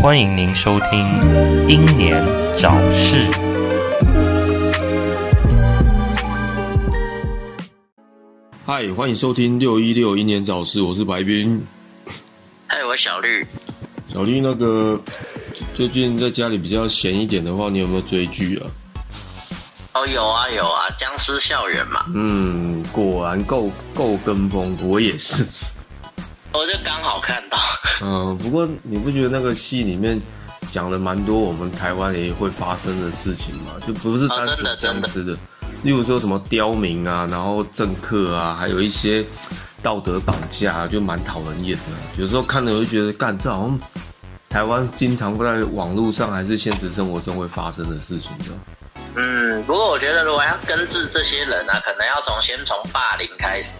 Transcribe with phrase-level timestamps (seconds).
[0.00, 0.90] 欢迎您收听
[1.68, 2.24] 《英年
[2.56, 3.16] 早逝》。
[8.64, 11.60] 嗨，欢迎收听六一六英年早逝，我是白冰。
[12.68, 13.44] 嗨，我小绿。
[14.12, 15.00] 小绿，那个
[15.74, 18.70] 最近在家里比较闲一点的话，你有没有追剧啊？
[19.94, 22.04] 哦，有啊有啊，僵尸校园嘛。
[22.14, 25.44] 嗯，果然够够跟风，我也是。
[26.52, 27.58] 我就刚好看到。
[28.02, 30.20] 嗯，不过你不觉得那个戏里面
[30.70, 33.72] 讲了蛮多我们台湾也会发生的事情吗？
[33.86, 35.32] 就不是单纯僵尸的，
[35.82, 39.24] 例如说什么刁民啊，然后政客啊，还有一些
[39.82, 41.84] 道德绑架，就蛮讨人厌的。
[42.16, 43.80] 有时候看了我就觉得，干这好像
[44.48, 48.56] 台湾经常在网络上还是现实生活中会发生的事情，知道
[49.16, 53.74] 嗯，不过我觉得如果要根治这些人啊，可能要从先从霸凌开始。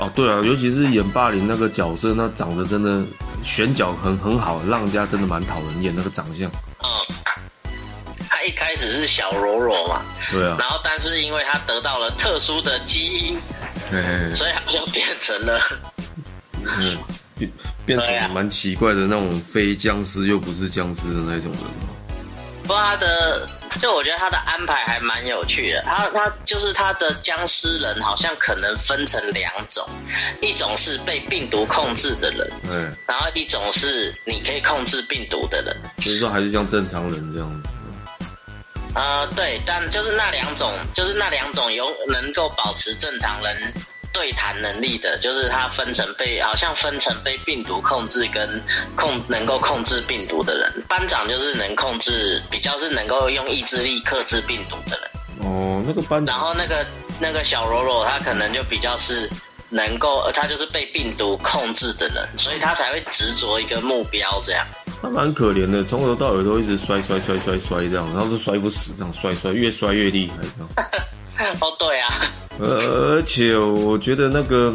[0.00, 3.04] 哦，对啊，尤其是演霸凌那个角色，那长得真的
[3.44, 6.50] 选角很很好，让人家真的蛮讨人厌那个长相。
[6.82, 6.88] 嗯，
[8.28, 10.02] 他一开始是小柔柔嘛，
[10.32, 13.40] 对啊，然后但是因为他得到了特殊的基因，
[14.34, 15.60] 所以他就变成了，
[16.62, 16.98] 嗯，
[17.36, 17.50] 变
[17.86, 21.62] 变成蛮奇怪的那种非僵尸又不是僵尸的那种人。
[22.64, 23.48] 不过他的，
[23.80, 25.82] 就我觉得他的安排还蛮有趣的。
[25.86, 29.86] 他他就是他的僵尸人，好像可能分成两种，
[30.40, 35.76] 一种是被病毒控制的人，嗯，然后一种是你可以控制病毒的人。
[36.02, 37.68] 所以说还是像正常人这样子。
[38.94, 43.74] 呃，对，但就是那两种，就是那两种有能够保持正常人。
[44.14, 48.62] 对谈能力的，就是他分成被好像分成被病毒控制跟
[48.96, 50.84] 控能够控制病毒的人。
[50.88, 55.10] 班长就是能控制，比较是能够用意志力克制病毒的人。
[55.46, 56.38] 哦，那个班长。
[56.38, 56.86] 然后那个
[57.20, 59.28] 那个小柔柔，他可能就比较是
[59.68, 64.64] 能够，他就是被病毒控制的人，所以他才会执着一个目标这样。
[65.02, 70.90] 他蛮可怜的，从头到尾都一直摔摔摔摔摔这样，然后都摔不死，这样摔摔越摔越厉害这样。
[71.38, 72.14] 哦，对啊，
[72.58, 74.72] 而且我觉得那个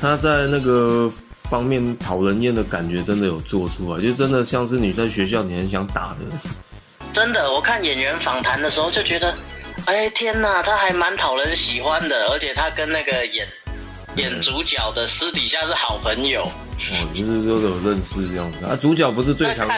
[0.00, 1.10] 他在那个
[1.50, 6.16] 方面讨人厌的感觉真的有做出来，就真的像是你在学校你很想打的。
[7.12, 9.34] 真的，我看演员访谈的时候就觉得，
[9.84, 13.46] 哎天哪，他还蛮讨人喜欢的，而且他跟那个演
[14.16, 16.42] 演主角的私底下是好朋友。
[16.42, 18.76] 哦，就是说有认识这样子啊？
[18.80, 19.68] 主角不是最常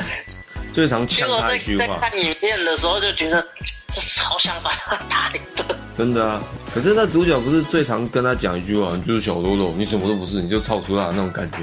[0.77, 1.87] 最常呛他一句话？
[1.87, 3.43] 在看影片的时候就觉得。
[3.89, 5.65] 这超想把他打一顿，
[5.97, 6.43] 真的啊！
[6.75, 11.59] 可是那主角不是最常跟他讲一句话，就是小喽啰，你什么都不是，你就操出他那种感觉。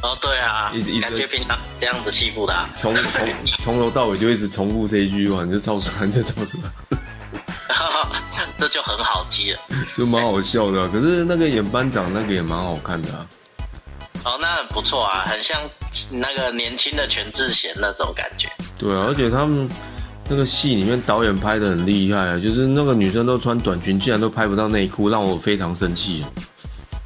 [0.00, 3.28] 哦，对啊，一直一直感觉平常这样子欺负他，从从
[3.64, 6.98] 从头到尾就一直重复这一句话，你就操出来，就操出来。
[8.56, 9.60] 这就很好记了，
[9.98, 10.88] 就蛮好笑的。
[10.88, 13.26] 可是那个演班长那个也蛮好看的啊。
[14.24, 15.60] 哦，那很不错啊，很像
[16.10, 18.48] 那个年轻的全智贤那种感觉。
[18.78, 19.68] 对啊，而且他们。
[20.26, 26.24] 那个戏里面导演拍的很厉害啊，就是那个女生都穿短裙，竟然都拍不到内裤，让我非常生气。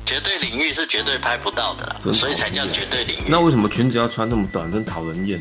[0.07, 3.25] 绝对领域是绝对拍不到的，所以才叫绝对领域。
[3.27, 5.41] 那为什么裙子要穿那么短，真讨人厌？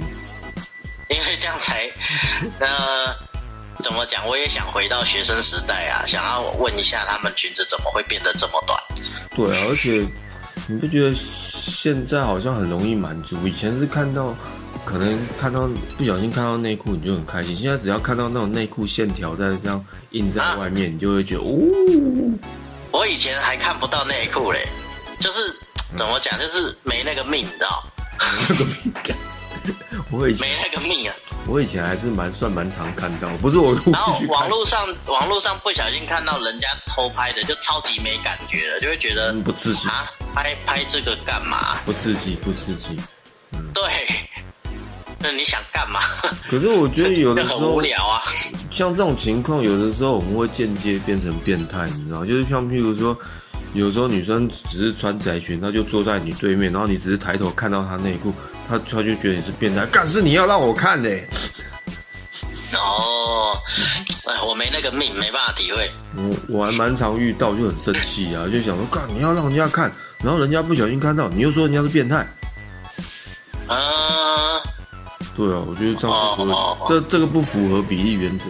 [1.10, 1.88] 因为这样才……
[2.58, 3.16] 呃，
[3.84, 4.26] 怎么讲？
[4.28, 8.82] 我也想回到学生时代啊，想要问一下他们裙子怎么会变得这么短？
[9.36, 10.04] 对啊，而且
[10.68, 13.36] 你不觉得现在好像很容易满足？
[13.48, 14.36] 以前是看到。
[14.86, 15.68] 可能看到
[15.98, 21.60] 不小心看到内裤你就很开心，现在只要看到那种内裤线条在这样印在外面，你就会觉得哦。
[22.92, 24.66] 我以前还看不到内裤嘞，
[25.20, 25.54] 就是
[25.98, 27.84] 怎么讲，就是没那个命，你知道？
[28.18, 29.18] 没那个命感。
[30.10, 31.16] 我以前没那个命啊。
[31.48, 33.74] 我以前还是蛮算蛮常看到，不是我。
[33.92, 40.06] 然后网络上网络上不小心看到人家偷拍的，就超级没感觉了，就会觉得不刺激啊，
[40.36, 41.80] 拍拍这个干嘛？
[41.86, 43.00] 不刺激，不刺激。
[43.54, 43.84] 嗯，对。
[45.20, 46.00] 那你想干嘛？
[46.48, 48.22] 可是我觉得有的时候很无聊啊。
[48.70, 53.18] 像这种情况，有的时候我们会间接变成变态，你知道就是像譬如说，
[53.78, 58.34] 有时候女生只是穿窄裙，她就坐在你对面，然后你只是抬头看到她内裤，
[58.68, 59.86] 她她就觉得你是变态。
[59.86, 61.10] 干是你要让我看的。
[62.74, 63.58] 哦，
[64.26, 65.90] 哎，我没那个命，没办法体会。
[66.16, 69.92] 我我还蛮常遇到，就很生气啊，就想说，干你要让人家看，
[70.24, 72.28] 然后人家不小心看到，你又说人家是变态。
[73.68, 73.76] 啊。
[75.36, 78.46] 对啊，我觉得这样这这个不符合比例原则。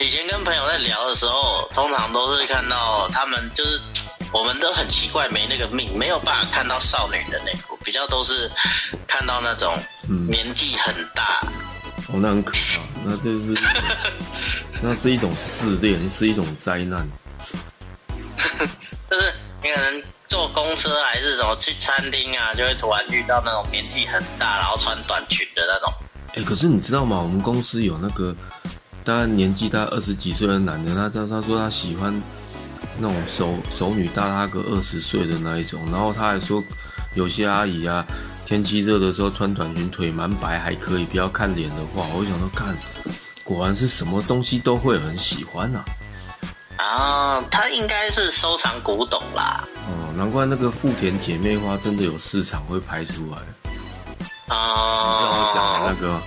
[0.00, 3.80] 以前跟朋友在聊的时候，通常都是看到他们就是，
[4.32, 8.48] 我们都很奇怪，没那个命，没有办法看到少女的内裤，比较都是
[9.08, 9.76] 看到那种
[10.28, 11.40] 年纪很大。
[12.08, 13.60] 哦，那很可怕， 那就是
[14.80, 17.08] 那是一种试炼，是一种灾难。
[19.10, 20.02] 就是你可能。
[20.28, 25.90] 坐公车还是什么去餐厅啊，就会突然遇到那种年纪很大然后穿短裙的那种。
[26.34, 27.18] 哎，可是你知道吗？
[27.18, 28.36] 我们公司有那个
[29.08, 32.12] 大概年纪大概二十几岁的男的，他他他说他喜欢
[32.98, 36.62] 那种熟熟女大他个二十岁的那一种，然后他还说
[37.14, 38.04] 有些阿姨啊，
[38.44, 42.76] 天气热的时候穿短裙腿蛮白还可以，不要看脸的话，我想说看，
[43.42, 45.82] 果然是什么东西都会很喜欢呐。
[46.76, 49.64] 啊，他应该是收藏古董啦。
[49.86, 53.38] 哦，难怪那个富田姐妹花真的有市场会拍出来。
[54.54, 56.20] 啊，你知道我讲的那个？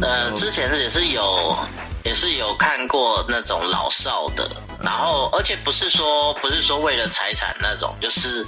[0.00, 1.56] 呃，之前也是有，
[2.04, 4.50] 也是有看过那种老少的，
[4.82, 8.44] 然后而且不是说不是说为了财产那种，就是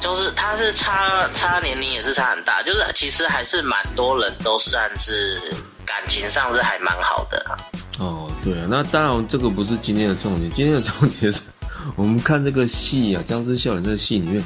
[0.00, 5.40] 就是他是差差年龄也是差很大，就是其实还是蛮多人都算是
[5.84, 7.58] 感情上是还蛮好的。
[7.98, 11.40] 哦，对啊，那当然这个不是今天的重点，今天的重点是
[11.96, 14.44] 我们看这个戏啊，《僵尸校园》这个戏里面，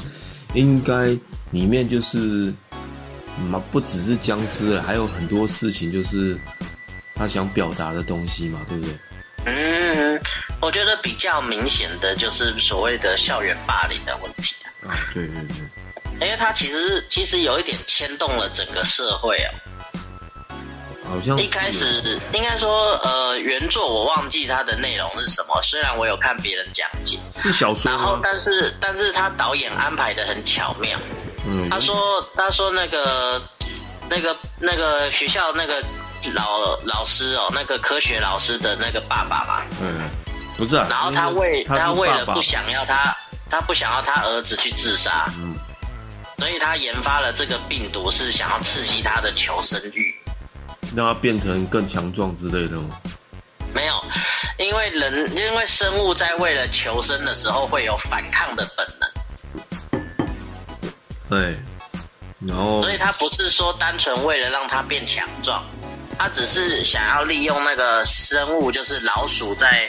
[0.54, 1.04] 应该
[1.50, 2.52] 里面就是
[3.42, 6.38] 嘛，不只是僵尸，还有很多事情就是
[7.14, 8.96] 他想表达的东西嘛，对不对？
[9.46, 10.20] 嗯，
[10.60, 14.54] 我觉得比较明显的就是所谓的校园霸凌的问题
[14.86, 19.50] 啊，对对对，因为它其实其实有一点牵动了整个社会哦。
[21.06, 30.98] 好像一开始应该说，呃，原作我忘记它的内容是什么，虽然我有看别人讲解，是小说然后，但是但是他导演安排的很巧妙。
[31.46, 33.40] 嗯，他说他说那个
[34.08, 35.82] 那个那个学校那个
[36.32, 40.08] 老老师哦，那个科学老师的那个爸爸嘛，嗯，
[40.56, 43.16] 不是啊，然后他为他他为了不想要他
[43.50, 45.54] 他不想要他儿子去自杀，嗯，
[46.38, 50.14] 所以他研发了这个病毒，是想要刺激他的求生欲。
[50.96, 52.96] 让他变成更强壮之类的吗？
[53.74, 54.04] 没有，
[54.58, 59.10] 因为人因为生物在为了求生的时候会有反抗的本能，
[61.34, 61.58] 对，
[62.46, 65.64] 然后所以他不是说单纯为了让它变强壮，
[66.18, 69.88] 他只是想要利用那个生物，就是老鼠在，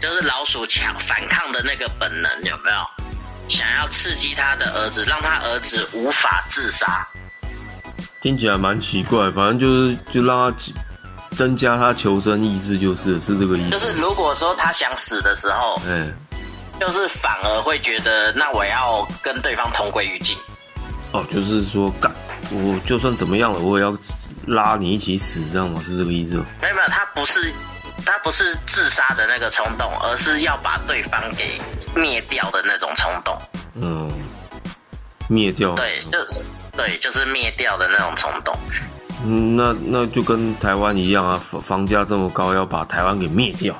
[0.00, 2.76] 就是老鼠强反抗的那个本能，有没有？
[3.48, 7.06] 想要刺激他的儿子，让他儿子无法自杀。
[8.22, 10.56] 听起来蛮奇怪，反正就是就让他
[11.36, 13.70] 增加他求生意志，就是是这个意思。
[13.70, 16.06] 就是如果说他想死的时候，哎，
[16.80, 20.38] 就是反而会觉得，那我要跟对方同归于尽。
[21.12, 22.10] 哦，就是说干，
[22.50, 23.96] 我就算怎么样了，我也要
[24.46, 25.80] 拉你一起死，这样吗？
[25.84, 26.46] 是这个意思吗？
[26.60, 27.52] 没有没有，他不是
[28.04, 31.60] 他不是自杀的那个冲动，而是要把对方给
[31.94, 33.38] 灭掉的那种冲动。
[33.74, 34.10] 嗯，
[35.28, 35.74] 灭掉。
[35.74, 36.44] 对，就是
[36.76, 38.56] 对，就是灭掉的那种冲动。
[39.24, 43.74] 嗯，那那就跟台湾一样啊，房房价这么高，要把台湾给灭掉。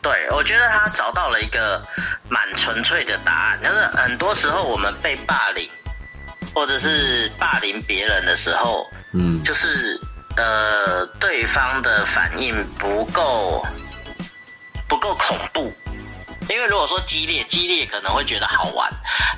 [0.00, 1.82] 对，我觉得他找到了一个
[2.28, 5.68] 蛮纯粹的答案，就是很多时候我们被霸凌，
[6.54, 10.00] 或者是霸凌别人的时候，嗯，就是
[10.36, 13.64] 呃对方的反应不够
[14.88, 15.72] 不够恐怖，
[16.48, 18.90] 因为如果说激烈，激烈可能会觉得好玩，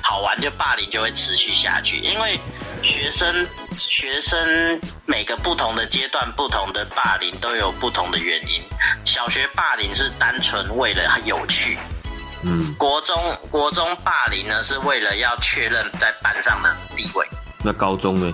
[0.03, 2.39] 好玩就霸凌就会持续下去，因为
[2.83, 3.47] 学生
[3.77, 8.61] 学生每个不同的阶段、不同的霸凌都有不同的原因。
[9.05, 11.77] 小学霸凌是单纯为了有趣，
[12.45, 17.27] 嗯，国中国中霸凌呢是为了要确认在班上的地位，
[17.63, 18.31] 那高中呢？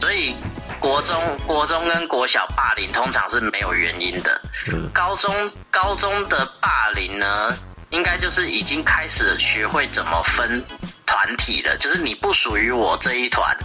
[0.00, 0.34] 所以
[0.78, 1.16] 国中
[1.46, 4.40] 国中跟国小霸凌通常是没有原因的。
[4.66, 5.32] 嗯，高中
[5.70, 7.56] 高中的霸凌呢，
[7.90, 10.64] 应该就是已经开始学会怎么分
[11.06, 13.56] 团体了，就是你不属于我这一团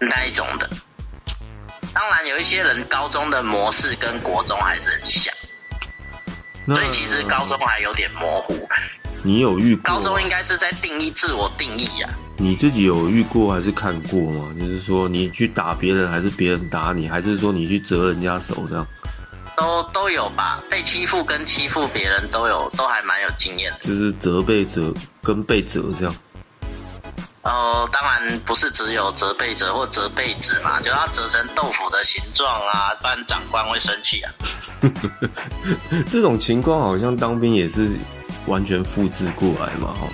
[0.00, 0.68] 那一种的。
[1.92, 5.43] 当然，有一些人高中的模式跟国中还是很像，那
[6.66, 8.68] 所以其实高中还有点模糊。
[9.22, 9.94] 你有遇过？
[9.94, 12.10] 高中应该是在定义自我定义啊。
[12.36, 14.54] 你自己有遇过还是看过吗？
[14.58, 18.86] 就是说你去打别人，还是别人打你，还是说你去折人家手这样？
[19.56, 23.86] 都都有吧，被欺负跟欺负别人都有，都还蛮有经验的。
[23.86, 24.92] 就是责被责
[25.22, 26.14] 跟被折这样。
[27.44, 34.32] 哦，当然不是只有折被折或折被子嘛，就要折成豆腐的形状啊，不然长官会生气啊。
[36.10, 37.96] 这种情况好像当兵也是
[38.46, 40.08] 完全复制过来嘛，哈。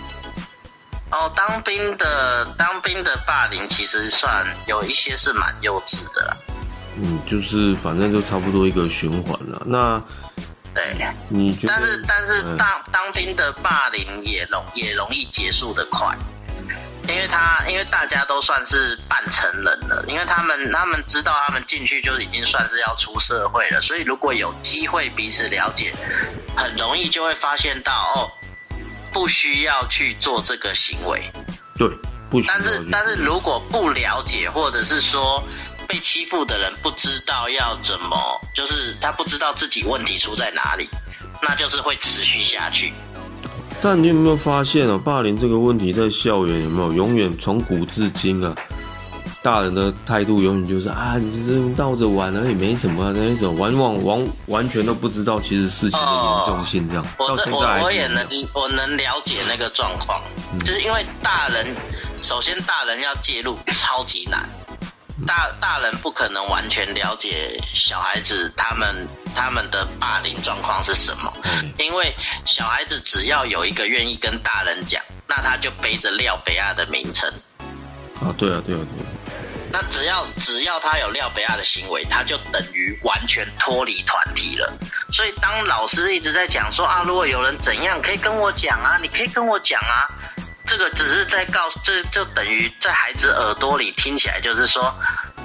[1.13, 6.37] 哦，当兵的当兵的霸凌其实算有一些是蛮幼稚的啦。
[6.97, 9.63] 嗯，就是反正就差不多一个循环了。
[9.65, 10.03] 那
[10.75, 10.97] 对，
[11.29, 11.59] 你？
[11.67, 16.17] 但是但是嗯当当兵的霸凌也容也容易结束的快，
[17.09, 25.93] 因为他因为大家都算是半成人了，因为他们他们知道他们进去就已经算是要出社会了，所以如果有机会彼此了解，
[26.57, 28.31] 很容易就会发现到哦，
[29.13, 31.21] 不需要去做这个行为。
[31.77, 31.89] 对，
[32.31, 35.43] 不需要但是但是如果不了解，或者是说
[35.89, 40.89] 被欺负的人不知道要怎么，就是他不知道自己问题出在哪里，
[41.43, 42.93] 那就是会持续下去。
[43.83, 48.55] 但你有没有发现哦，霸凌这个问题在校园有没有永远从古至今啊？
[49.43, 58.23] 大人的态度永远就是啊，你只是闹着玩而已，没什么、啊，那一种往往完完全都不知道其实事情的严重性，这样、到我我也能
[58.53, 60.21] 我能了解那个状况，
[60.61, 61.75] 就是因为大人
[62.21, 64.47] 首先大人要介入超级难，
[65.27, 77.31] 大大人不可能完全了解小孩子他们他们的霸凌状况是什么，嗯因为小孩子只要有一个愿意跟大人讲，那他就背着廖北亚的名称。
[78.21, 79.09] 啊，对啊，对啊，对啊，
[79.73, 84.73] 那只要只要他有廖北亚的行为，他就等于完全脱离团体了。
[85.13, 90.09] 所以当老师一直在讲说啊，如果有人怎样，可以跟我讲啊，你可以跟我讲啊，
[90.71, 94.95] 这个只是在告诉，这就等于在孩子耳朵里听起来就是说，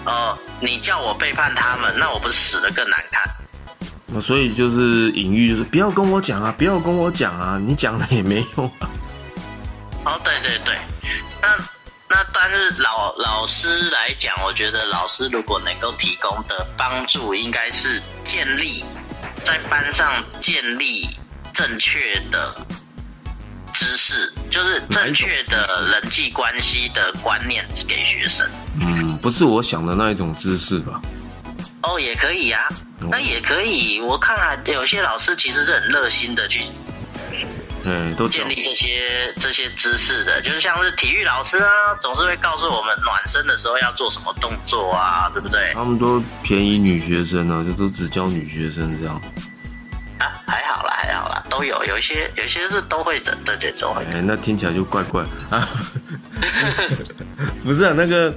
[0.06, 3.28] 呃，你叫我背叛他们，那我不是死的更难看？
[4.06, 8.88] 那所以就是隐喻，就是不要跟我讲啊，不要跟我讲啊，你讲了也没用啊。
[10.04, 10.78] 哦，对对对，
[11.42, 11.58] 那
[12.08, 18.86] 那但是老老师来讲，我觉得老师如果能够提供的帮助，应该是建立
[19.44, 21.10] 在班上建立
[21.52, 22.56] 正确的
[23.76, 28.48] 知识，就是正确的人际关系的观念给学生。
[28.80, 31.02] 嗯，不是我想的那一种知识吧？
[31.84, 32.68] 哦，也可以呀、
[33.02, 34.00] 哦那也可以。
[34.00, 36.64] 我看啊，有些老师其实是很热心的去
[37.84, 45.74] 嗯，都建立这些这些知识的，就是像是体育老师啊，总是会告诉我们暖身的时候要做什么动作啊，对不对？
[45.74, 49.22] 他们都便宜女学生啊，就都只教女学生这样。
[51.58, 55.68] 都有，有一些有一些是都会的，对对，都会那听起来就怪怪啊。
[57.64, 58.34] 不是啊，那个，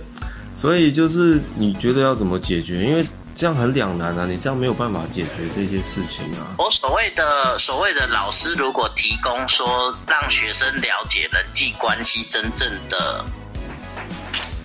[0.54, 2.84] 所以就是你觉得要怎么解决？
[2.84, 3.04] 因为
[3.36, 6.54] 这样很两难啊，你这样没有办法解决这些事情啊。
[6.58, 13.24] 我所谓的所谓的老师，如果提供说让学生了解人际关系真正的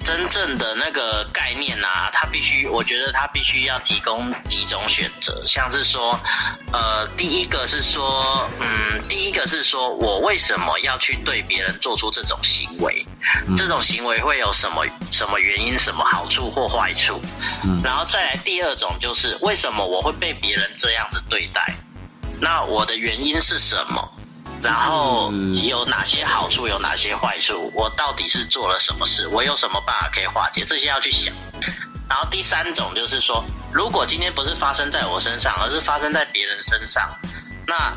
[0.04, 6.20] 真正的那个概念啊，他必须，我觉得他必须要提供几种选择，像是说，
[6.72, 13.06] 呃，第一个是说，嗯，第一个是说我为什么要去对别人做出这种行为，
[13.56, 17.22] 这种行为会有什么什么原因、什么好处或坏处，
[17.64, 17.82] 嗯。
[17.84, 21.74] 然后再来第二种就是为什么我会被别人这样子对待，
[22.42, 24.13] 那我的原因是什么？
[24.64, 27.70] 然后嗯有哪些好处，有哪些坏处？
[27.76, 29.28] 我到底是做了什么事？
[29.28, 30.64] 我有什么办法可以化解？
[30.66, 31.34] 这些要去想。
[32.10, 33.44] 然后第三种就是说，
[33.74, 37.10] 如果今天不是发生在我身上，而是发生在别人身上，
[37.68, 37.94] 那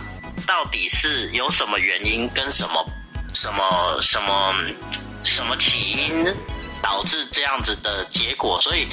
[0.47, 2.85] 到底是有什么原因跟什么
[3.35, 4.55] 什么什么
[5.23, 6.35] 什么起因
[6.83, 8.61] 导致这样子的结果？
[8.61, 8.87] 所以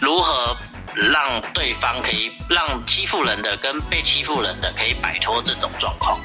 [0.00, 0.56] 如何
[0.94, 6.18] 让对方可以让欺负人的跟被欺负人的可以摆脱这种状况？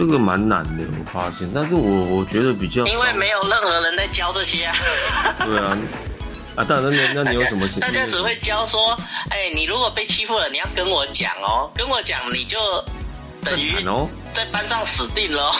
[0.00, 1.46] 这个蛮难的，我发现。
[1.54, 4.74] 但是我我觉得比较因为没有任何人在教这些啊。
[5.44, 5.76] 对啊，
[6.56, 7.68] 啊，当然，那那那你有什么？
[7.78, 12.56] 大家只会教说，哎，你如果被欺负了，你要跟我讲哦，跟我讲，你就
[13.44, 14.08] 等于哦。
[14.32, 15.54] 在班上死定了哦。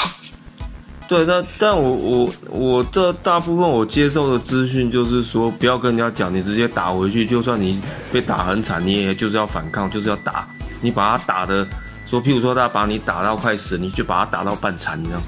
[1.07, 7.79] 对，但但我我我这大部分我接受的资讯就是说，不要跟人家讲，你直接打回去，就算你
[8.11, 10.49] 被打很惨，你也就是要反抗，就是要打，
[10.81, 11.67] 你把他打的，
[12.11, 15.23] 说譬如说他把你打到快死，你就把他打到半残这样。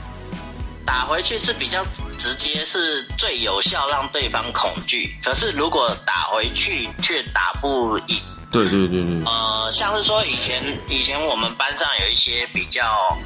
[0.84, 1.86] 打回去是比较
[2.18, 5.16] 直接，是最有效让对方恐惧。
[5.22, 8.20] 可是如果打回去却打不赢，
[8.50, 13.16] 对对对对，呃，像是说以前以前我们班上有一些比较，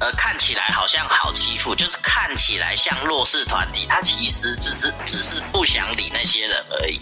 [0.00, 7.00] 呃，看起来好像好欺负，就是看起来像弱势团体，他其实只是只是不想理那些人而已。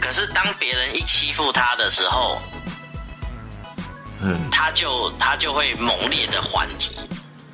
[0.00, 2.40] 可是当别人一欺负他的时候，
[4.22, 6.90] 嗯，他就他就会猛烈的还击，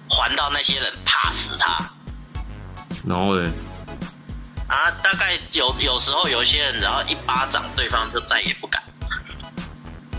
[0.09, 1.85] 还到那些人怕死他。
[3.07, 3.51] 然后呢，
[4.67, 8.83] 啊，大概有有时候有一些人，然后一巴掌，对方就再也不敢，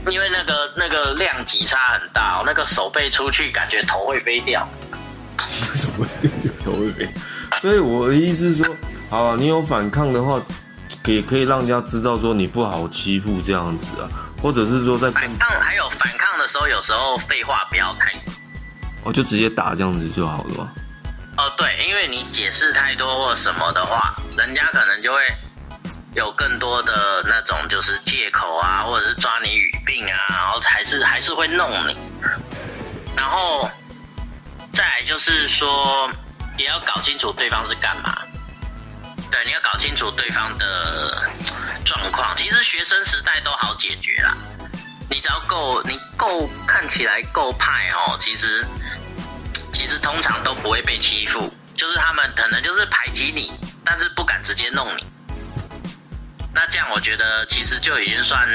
[0.09, 4.67] 因为那个那个量级差很大、哦，那个手背出去，感觉头会飞掉。
[5.75, 6.07] 什么
[6.63, 7.07] 头会飞？
[7.61, 8.75] 所以我的意思是说，
[9.09, 10.41] 好啊，你有反抗的话，
[11.05, 14.09] 也可以让人家知道说你不好欺负这样子啊，
[14.41, 18.33] 或者是说在反抗还有反抗的时候，有时候废话不要太多。
[19.03, 20.67] 我就直接打这样子就好了吧。
[21.37, 25.19] 哦，对，因为你解释太多或什么的话，人家可能就会
[26.15, 31.97] 有更多的那种就是借口啊，或者是抓你语病啊，然后还是还是会弄你。
[33.15, 33.69] 然后
[34.73, 36.09] 再来就是说，
[36.57, 38.17] 也要搞清楚对方是干嘛。
[39.31, 41.29] 对，你要搞清楚对方的
[41.85, 42.35] 状况。
[42.37, 44.35] 其实学生时代都好解决啦，
[45.09, 48.65] 你只要够，你够看起来够派哦，其实
[49.71, 51.51] 其实通常都不会被欺负。
[51.75, 53.49] 就是他们可能就是排挤你，
[53.85, 55.05] 但是不敢直接弄你。
[56.53, 58.45] 那这样我觉得其实就已经算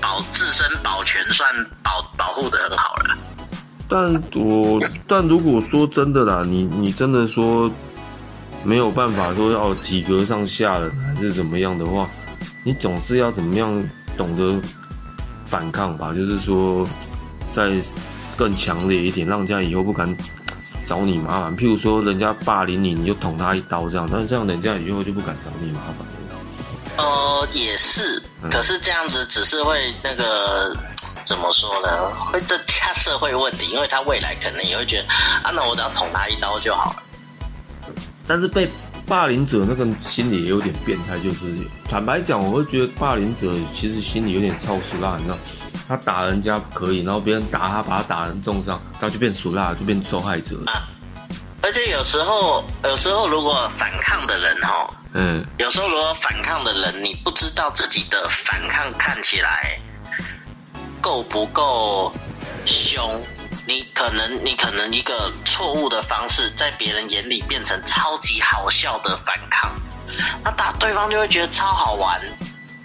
[0.00, 3.18] 保自身保全，算保保护的很好了。
[3.86, 4.00] 但
[4.34, 7.70] 我但如果说真的啦，你你真的说
[8.62, 12.08] 没有办法说要体格上下人还是怎么样的话，
[12.62, 13.82] 你总是要怎么样
[14.16, 14.60] 懂得
[15.46, 16.12] 反抗吧？
[16.14, 16.86] 就是说
[17.52, 17.70] 再
[18.36, 20.16] 更强烈一点，让人家以后不敢。
[20.86, 27.06] 找你麻烦，譬如说人家霸凌你，你就捅他一刀这样，但是这样人家以后就不敢找你麻烦。
[27.06, 30.76] 呃，也是，可是这样子只是会那个
[31.24, 32.10] 怎么说呢？
[32.32, 35.04] 会增加社会问题，因为他未来可能也会觉得
[35.44, 37.02] 啊，那我只要捅他一刀就好了。
[38.26, 38.68] 但是被
[39.06, 45.36] 霸凌者那个心理也有点变态，就是坦白讲，我会觉得霸凌者其实心里有点超时辣，你知道。
[45.88, 50.56] 他打人家可以，然后别人打他，把他打成重伤，他就变熟辣，就变受害者。
[50.66, 50.86] 啊，
[51.62, 59.76] 而且有时候，有时候如果反抗的人哦，嗯，有时候如果反抗的人，你不知道自己的反抗看起来
[61.00, 62.12] 够不够
[62.66, 63.20] 凶，
[63.70, 69.70] 你可能，你可能一个错误的方式，在别人眼里变成超级好笑的反抗，
[70.42, 72.20] 那打对方就会觉得超好玩，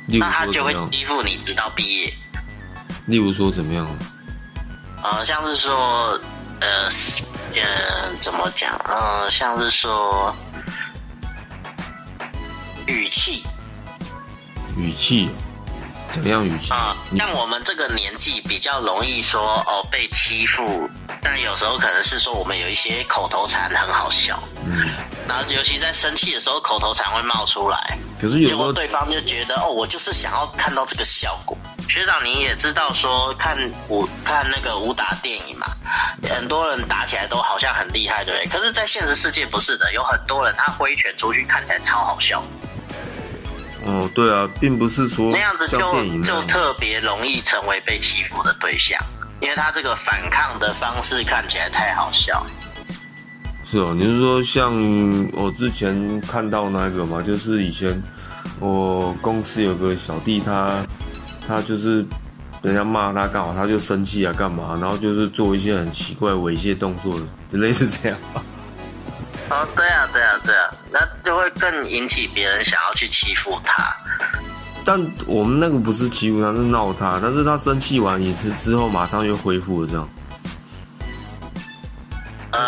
[0.06, 2.14] 那他就会欺负你直到毕业。
[3.08, 3.88] 例如说怎么样？
[5.04, 6.20] 呃，像是说，
[6.60, 6.88] 呃，
[7.56, 8.72] 呃，怎么讲？
[8.86, 10.36] 呃，像是说，
[12.86, 13.44] 语气，
[14.78, 15.32] 语气，
[16.12, 16.72] 怎么样语气？
[16.72, 20.90] 啊，像我们这个年纪比较容易说哦被欺负，
[21.22, 24.88] 但有时候可能是说我们有一些口头禅很好笑，嗯，
[25.28, 31.58] 然后尤其在生气的时候口头禅会冒出来，可是有结果对方就觉得哦，我就是想要看到这个效果。
[31.88, 33.56] 学长，你也知道说看
[33.90, 35.68] 武看那个武打电影嘛，
[36.34, 38.50] 很多人打起来都好像很厉害，对不对？
[38.50, 42.44] 可是，在现实世界不是的，有很多人他挥拳出去看起来超好笑。
[43.86, 45.78] 哦，对啊，并不是说那样子就
[46.22, 49.00] 就特别容易成为被欺负的对象，
[49.40, 52.46] 因为他这个反抗的方式看起来太好笑。
[53.64, 54.74] 是哦，你是说像
[55.34, 58.02] 我之前看到那个嘛，就是以前
[58.60, 60.86] 我公司有个小弟他。
[61.48, 62.04] 他就是
[62.64, 64.76] 人家骂他干嘛，他就生气啊，干嘛？
[64.82, 67.14] 然后就是做一些很奇怪猥亵动作，
[67.52, 68.18] 就类似这样。
[69.50, 73.96] 哦，对啊，对啊，对啊，那就会更引起别人想要去欺负他。
[74.84, 77.20] 但我们那个不是欺负他，是闹他。
[77.22, 80.10] 但是他生气完一次之后，马上又恢复了这样。
[82.52, 82.60] 呃，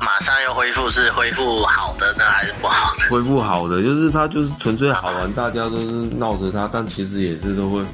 [0.00, 3.08] 马上又恢复是恢复好的呢，还是不好的？
[3.08, 5.86] 恢复好的，就是他就是纯粹好玩，大家都是
[6.18, 7.84] 闹着他，但其实也是都会，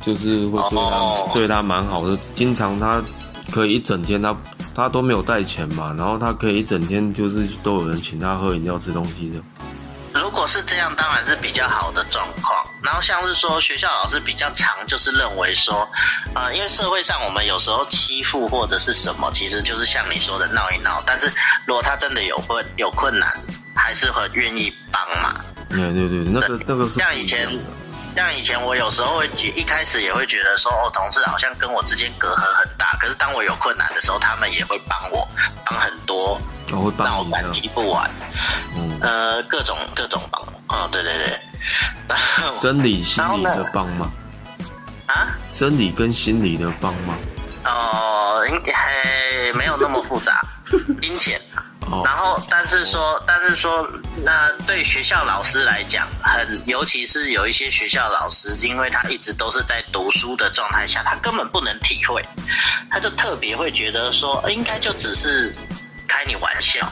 [0.00, 2.16] 就是会对他对他蛮好的。
[2.34, 3.02] 经常他
[3.50, 4.36] 可以一整天，他
[4.74, 9.40] 他都没有带钱嘛，然后他可以一整天就是都有人请他喝饮料、吃东西的。
[10.14, 12.62] 如果是这样，当然是比较好的状况。
[12.82, 15.88] 然后像是说学校老师比较常就是认为说，
[16.34, 21.02] 呃，因为社会上我们有时候欺负或者是什么，其实就是像你说的闹一闹。
[21.06, 21.32] 但是
[21.64, 23.32] 如果他真的有困有困难，
[23.74, 25.40] 还是很愿意帮嘛。
[25.70, 27.48] 对对对，那个那个是像以前，
[28.14, 32.96] 像以前我有时候会觉一开始也会觉得说，哦，同事好像跟我之间隔阂很大。
[33.00, 35.26] 可是当我有困难的时候，他们也会帮我，
[35.64, 38.10] 帮很多，让我感激不完。
[38.76, 40.42] 嗯，呃，各种各种帮。
[40.68, 41.38] 哦，对对对。
[42.60, 44.12] 生理、心理的帮吗？
[45.06, 45.34] 啊？
[45.50, 47.14] 生理跟心理的帮吗？
[47.64, 48.72] 哦，应该
[49.54, 50.44] 没有那么复杂。
[51.00, 51.40] 金钱。
[52.04, 53.86] 然后，但是说，但是说，
[54.24, 62.24] 那对学校老师来讲，很，尤其是有一些学校老师，因为他一直都是在读书的状态下，他根本不能体会，
[62.90, 65.52] 他就特别会觉得说，应该就只是
[66.06, 66.90] 开你玩笑。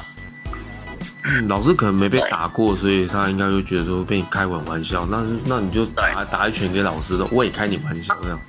[1.24, 8.40] 嗯，老师可能没被打过，所以他应该就觉得说被你开玩玩笑，那那你就打打一拳给老师的，我也开你玩笑这样。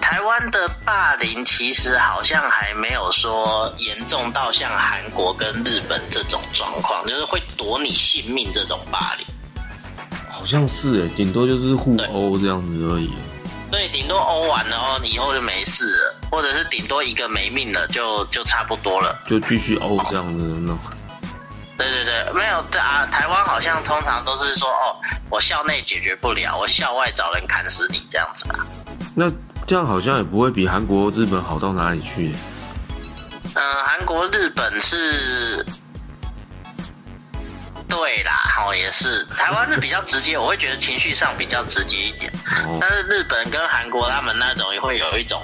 [0.00, 9.26] 台湾的霸凌其实好像还没有说严重到像韩国跟日本这种状况，就是会夺你性命这种霸凌。
[10.30, 13.12] 好像是哎，顶多就是互殴这样子而已。
[13.70, 20.78] 对，顶多殴完然后以后就没事了，或者是顶多一个没命了，就就差不多了，就继续殴这样子弄。
[21.78, 23.08] 对对对，没有啊！
[23.10, 24.94] 台湾好像通常都是说，哦，
[25.30, 28.66] 我校内解决不了，我校外找人砍死你这样子啊。
[29.14, 29.30] 那
[29.66, 32.34] 这样好像也不会比韩国、日本好到哪里去。
[33.54, 35.64] 嗯，韩国、日本是，
[37.88, 39.24] 对啦，哦，也是。
[39.36, 42.32] 台湾是比较直接，我会觉得情绪上比较直接一点。
[42.80, 45.42] 但是日本跟韩国他们那种也会有一种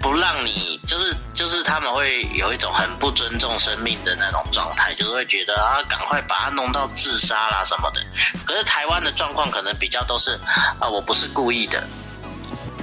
[0.00, 8.00] 不让你，就是就是他们会有一种很不尊重生命的那种状态，就是会觉得啊，赶快把他弄到自杀啦什么的。
[8.44, 10.38] 可是台湾的状况可能比较都是
[10.78, 11.82] 啊，我不是故意的。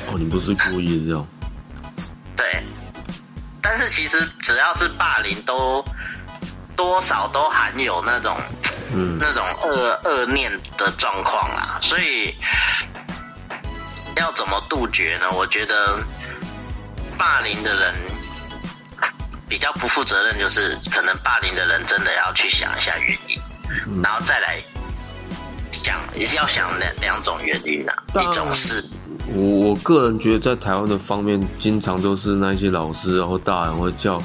[0.08, 1.28] 哦，你不是故意的这样。
[2.36, 2.63] 对。
[3.62, 5.84] 但是其实只要是霸凌，都
[6.76, 8.38] 多少都含有那种，
[8.93, 11.78] 嗯，那种恶恶念的状况啦。
[11.82, 12.34] 所以
[14.15, 15.30] 要怎么杜绝呢？
[15.32, 16.00] 我觉得
[17.17, 17.93] 霸凌的人
[19.50, 24.62] 比较不负责任，就是可能霸凌的人真的要去想一下原因，然后再来
[25.84, 28.04] 讲，也是要想两两种原因啊。
[28.22, 28.82] 一种是。
[29.34, 34.22] 我我个人觉得，在台湾的方面，经常都是那些老师然后大人会叫，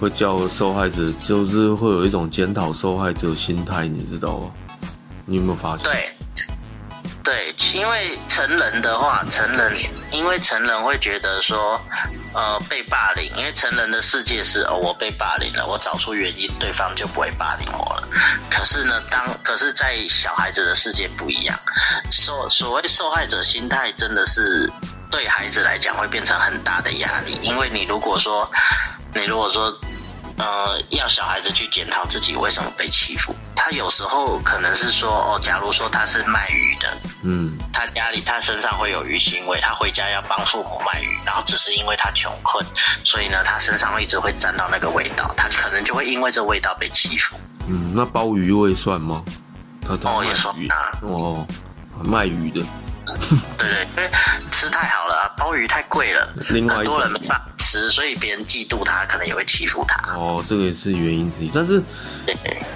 [0.00, 4.46] 会叫受害者，就是会有一种检讨受害者心态，你知道吗？
[5.24, 5.84] 你有没有发现？
[5.84, 6.13] 对。
[7.24, 9.74] 对，因为成人的话，成人
[10.12, 11.80] 因为成人会觉得说，
[12.34, 18.06] 呃，被霸凌，因为成人的世界是哦，我被霸凌了，我找出原因，对方就不会霸凌我了。
[18.50, 21.58] 可是呢，当可是在小孩子的世界不一样，
[22.12, 24.70] 受所谓受害者心态真的是
[25.10, 28.46] 对孩子来讲会变成很大的压力，因为你如果说，
[29.14, 29.74] 你如果说。
[30.36, 33.34] 呃，要小孩子去检讨自己为什么被欺负。
[33.54, 42.64] 他有时候可能是说，哦，假如说他是卖鱼的，嗯，他家里他身上会有鱼腥味，他回家要帮父母卖鱼，然后只是因为他穷困，
[43.04, 47.36] 所以呢，他身上一直会沾到那个味道，他可能就会因为这味道被欺负。
[47.68, 49.22] 嗯，那包鱼味算吗？
[49.82, 50.98] 他哦，也算啊。
[51.02, 51.46] 哦，
[52.02, 52.60] 卖鱼的。
[53.58, 54.10] 对 对，因为
[54.50, 60.14] 吃太好了，鲍鱼太贵了，另外很多人没办法吃，所以别人嫉妒他，可能也会欺负他。
[60.14, 61.50] 哦，这个也是原因之一。
[61.54, 61.82] 但是，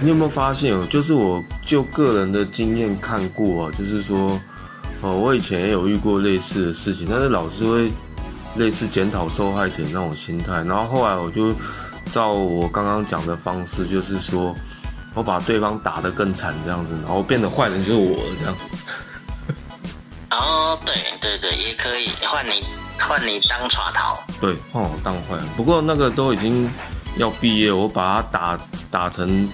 [0.01, 0.87] 你有没有发现哦？
[0.91, 4.41] 就是我就个人的经验看过啊，就是说，
[5.01, 7.93] 哦，我以前也有遇过类似的事情，但是老师会
[8.57, 11.55] 类似检讨受害者那种心态，然后后来我就
[12.13, 14.55] 照我刚刚讲的方式，就是说
[15.15, 18.57] 我把对方打得更惨这样子，然后变得坏人就是我这样。
[20.31, 22.63] 哦，对对对，也可以换你
[22.99, 25.49] 换你当耍头，对，换我当坏人。
[25.57, 26.71] 不过那个都已经
[27.17, 28.59] 要毕业，我把它打
[28.91, 29.49] 打成，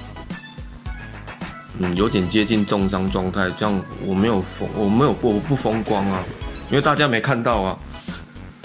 [1.79, 6.25] 嗯，有点接近重伤状态，这样我没有风，我没有我不风光啊，
[6.71, 7.79] 因为大家没看到啊。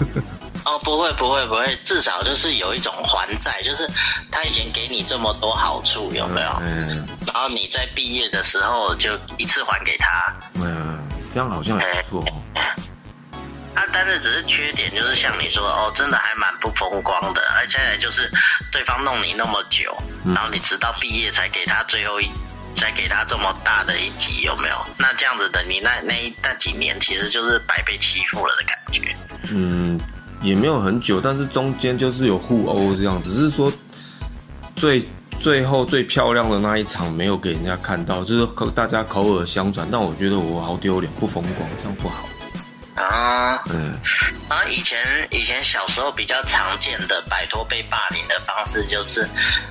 [0.66, 3.88] 哦，不会不会不会，至少就是有一种还债，就是
[4.30, 6.48] 他以前给你这么多好处，有没有？
[6.60, 7.06] 嗯。
[7.26, 10.36] 然后你在毕业的时候就一次还给他。
[10.54, 10.89] 嗯。
[11.32, 12.24] 这样好像还不错。
[13.74, 18.30] 啊，但是只是缺点就是像你说哦，真的还蛮不风光的，而且就是
[18.72, 22.28] 对方弄你那么久，然后你直到毕业才给他最后一，
[22.74, 24.76] 再给他这么大的一击，有没有？
[24.98, 29.16] 那这样子的，你那那那几年其实就是白被欺负了的感觉。
[29.50, 29.98] 嗯，
[30.42, 33.72] 也没有很久，但是中间就是有互殴这样，只是说
[34.74, 35.08] 最。
[35.40, 42.28] 最后最漂亮的那一场没有给人家看到，就是口大家口耳相传，但我觉得我好丢脸，不风光，这样不好。
[42.96, 43.90] 啊，嗯，
[44.48, 44.98] 啊，以前
[45.30, 49.26] 以前小时候比较常见的摆脱被霸凌的方式就是，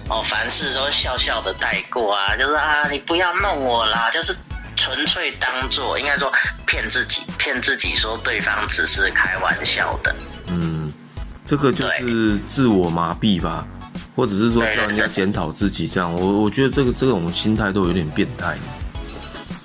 [0.10, 4.36] 哦，凡事都笑笑的带过啊，就是啊，你不要弄我啦，就是
[4.76, 6.32] 纯粹当做应该说
[6.66, 10.16] 骗自己，骗自己说对方只是开玩笑的。
[10.48, 10.92] 嗯，
[11.46, 13.68] 这个就是自我麻痹吧。
[14.20, 18.58] 或者是说叫人家检讨自己，这样我我觉得这个这种心态都有点变态。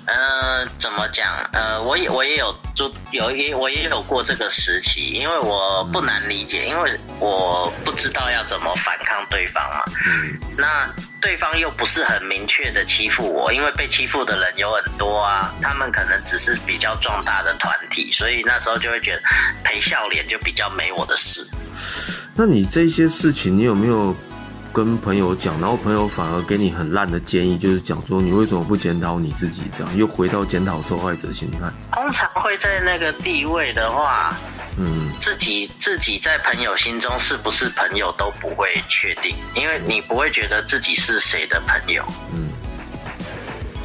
[0.05, 1.27] 呃，怎么讲？
[1.51, 9.83] 呃，我也我也有就有也我也有过这个时期，因为我不难理解，因为我不知道要怎么反抗对方嘛。
[10.07, 10.39] 嗯。
[10.57, 10.87] 那
[11.19, 19.21] 对方又不是很明确的欺负我，因为被欺负的人有很多啊，他们可能只是比较壮大的团体，所以那时候就会觉得
[19.65, 21.45] 陪笑脸就比较没我的事。
[22.35, 24.15] 那你这些事情，你有没有？
[24.75, 31.59] 跟朋友讲，然后朋友反而给你很烂的建议，就是讲说你为什么不检讨你自己，这样又回到检讨受害者心态。
[31.93, 34.35] 通常会在那个地位的话，
[34.77, 42.03] 嗯，自己自己在朋友心中是不是朋友都不会确定，因为你不会觉得自己是谁的朋友。
[42.33, 42.49] 嗯，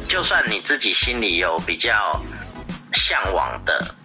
[0.09, 2.21] 就算你自己心里有比较
[2.91, 3.95] 向往的，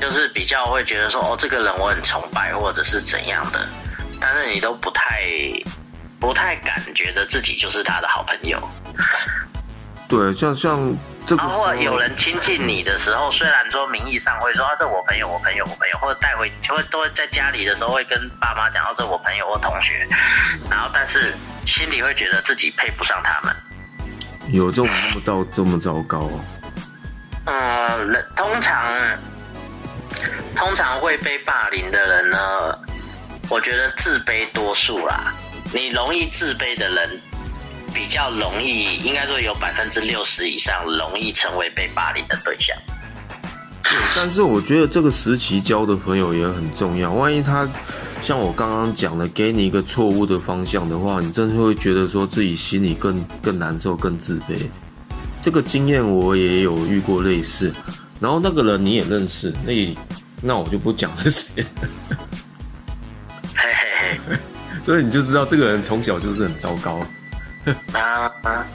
[0.00, 3.64] 就是比较会觉得说哦，这个人我很崇拜，或者是怎样的，
[4.20, 5.22] 但是你都不太。
[6.20, 8.60] 不太敢觉得自己就是他的好朋友。
[10.06, 10.92] 对，像像
[11.24, 20.06] 这个然后或者有人亲近你的时候，虽然说名义上会说啊，这我朋友，我朋友，我朋友，或者带回就会都会在家里的时候会跟爸妈讲，哦，这我朋友或同学，
[20.68, 21.32] 然后但是
[21.66, 23.56] 心里会觉得自己配不上他们。
[24.52, 26.40] 有这种那么到这么糟糕哦？
[27.46, 28.92] 嗯，人通常
[30.56, 32.76] 通常会被霸凌的人呢，
[33.48, 35.32] 我觉得自卑多数啦。
[35.72, 37.20] 你容易自卑的人，
[37.94, 42.76] 比较容易，应该说有百分之六十以上容易成为被霸凌的对象。
[43.82, 47.12] 对，但是我觉得这个时期交的朋友也很重要。
[47.12, 47.68] 万一他
[48.20, 54.56] 像我刚刚讲的，给你一个错误的方向的话，你真的会觉得说自己心里更更难受、更自卑。
[55.40, 57.72] 这个经验我也有遇过类似，
[58.20, 59.96] 然后那个人你也认识，那
[60.42, 61.64] 那我就不讲是谁，
[63.54, 64.38] 嘿嘿嘿。
[64.82, 67.02] 所以你就知道这个人从小就是很糟糕。
[67.92, 68.66] 啊啊！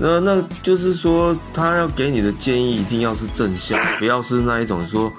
[0.00, 5.12] 那那就是说，他要给你的建议一定要是正向，不要是那一种说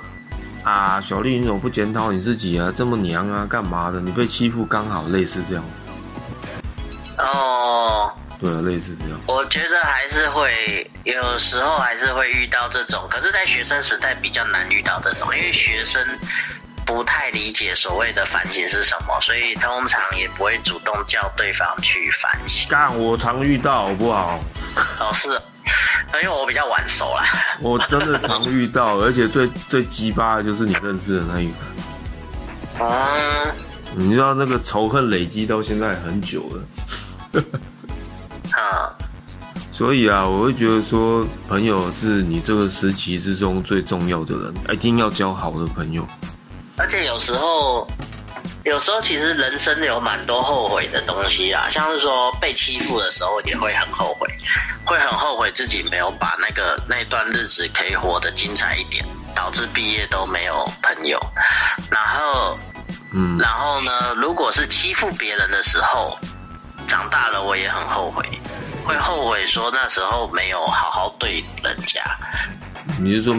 [0.64, 4.00] 啊，小丽你怎么不检讨你自己啊，这么娘啊，干嘛的？
[4.00, 5.64] 你被欺负刚好，类似这样。
[7.18, 9.20] 哦，对啊，类似这样。
[9.28, 16.02] 我觉得还是会有时候还是会遇到这种，可是，在学生时代比较难遇到这种，因为学生
[16.90, 22.68] 不太理解所谓的反省是什么，所以通常也不会主动叫对方去反省。
[22.68, 24.40] 干，我常遇到，好不好？
[25.00, 25.30] 哦，是，
[26.16, 27.24] 因为我比较晚熟啦。
[27.62, 31.56] 我真的常遇到，而且最最鸡巴的就是你认识的那一个。
[32.80, 33.54] 嗯，
[33.96, 37.44] 你知道那个仇恨累积到现在很久了。
[38.54, 38.90] 啊，
[39.72, 46.04] 所以啊，我会觉得说，朋友是你这个时期之中最重要的人，一定要交好的朋友。
[46.80, 47.86] 而且有时候，
[48.64, 54.28] 有时候其实人生有蛮多后悔的东西啊，像是说被欺负的时候也会很后悔，
[54.86, 61.20] 会很后悔自己没有把那个那段日子可以活得精彩一点，导致毕业都没有朋友。
[61.92, 62.58] 然后，
[63.14, 66.18] 嗯，然后呢，如果是欺负别人的时候，
[66.88, 68.24] 长大了我也很后悔，
[68.86, 72.02] 会后悔说那时候没有好好对人家。
[72.98, 73.36] 你是说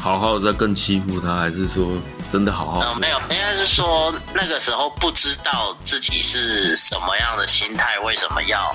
[0.00, 1.90] 好好的再更欺负他，还是说
[2.32, 2.80] 真的好好？
[2.80, 8.74] 嗯，没有，应该是说那个时候不知道自己是什么样的心态，为什么要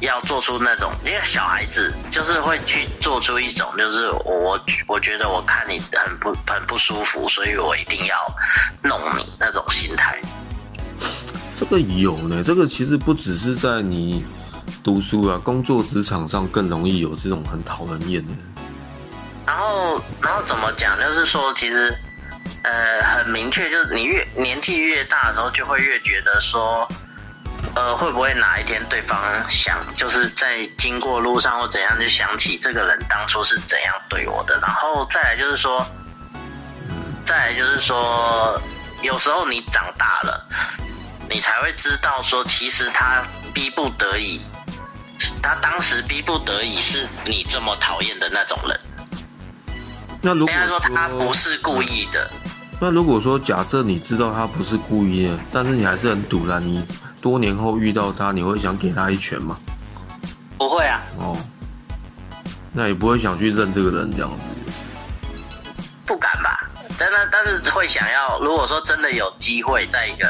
[0.00, 8.16] 要做出那种，因为小孩子就是会去做出一种，就是我我觉得我看你很不很不舒服，所以我一定要
[8.82, 10.20] 弄你那种心态。
[11.58, 14.24] 这个有呢，这个其实不只是在你
[14.82, 18.34] 读书啊，工作职场上更容易有这种很讨人厌的。
[19.46, 20.98] 然后，然后怎么讲？
[21.00, 21.92] 就是说，其实，
[22.62, 26.88] 呃，很明确，就是你越年纪越大的时候，就会越觉得说，
[27.74, 29.18] 呃，会不会哪一天对方
[29.50, 34.58] 想，就是在经过路上或怎样，就想起这个人当初是怎样对我的。
[34.60, 35.84] 然后再来就是说，
[37.24, 38.60] 再来就是说，
[39.02, 40.46] 有时候你长大了，
[41.28, 44.40] 你才会知道说，其实他逼不得已，
[45.42, 48.80] 他当时逼不得已是你这么讨厌的那种人。
[50.24, 52.30] 那如果说他不是故意的，
[52.84, 56.84] 那如果说假设你知道他不是故意的，但是你还是很堵然，你
[57.20, 59.56] 多年后遇到他，你会想给他一拳吗？
[60.58, 61.38] 不会啊，哦，
[62.72, 64.72] 那也不会想去认这个人这样子。
[66.04, 66.68] 不敢吧？
[66.98, 70.26] 但是但是会想要，如果说真的有机会在一个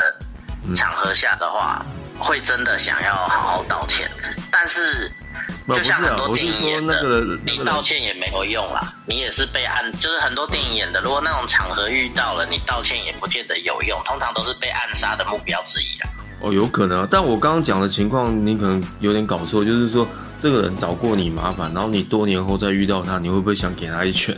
[0.76, 1.82] 场合下的话，
[2.18, 4.10] 会真的想要好好道歉。
[4.50, 5.21] 但是不
[5.68, 16.11] 就像很多电影演的，你道歉也没有用啦，你也是被暗，就是很多电影演的，如果那种场合遇到了，你道歉也不见得有用，通常都是被暗杀的目标之一啦。
[16.40, 17.09] 哦，有可能啊。
[17.11, 20.07] 但我刚刚讲的情况，你可能有点搞错，就是说
[20.42, 24.37] 这个人找过你麻烦，然后你多年后再遇到他，你会不会想给他一拳？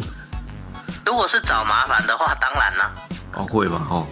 [1.07, 2.95] 如果是找麻烦的话，当然啦。
[3.35, 3.87] 哦，会吧？
[3.91, 4.07] 哦，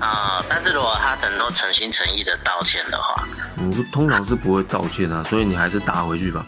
[0.00, 6.44] 啊、但是如果他能够诚心诚意的道歉的话，你通常是不会道歉啊，所以你还是打回去吧。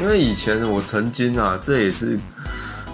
[0.00, 2.18] 因为以前我曾经啊，这也是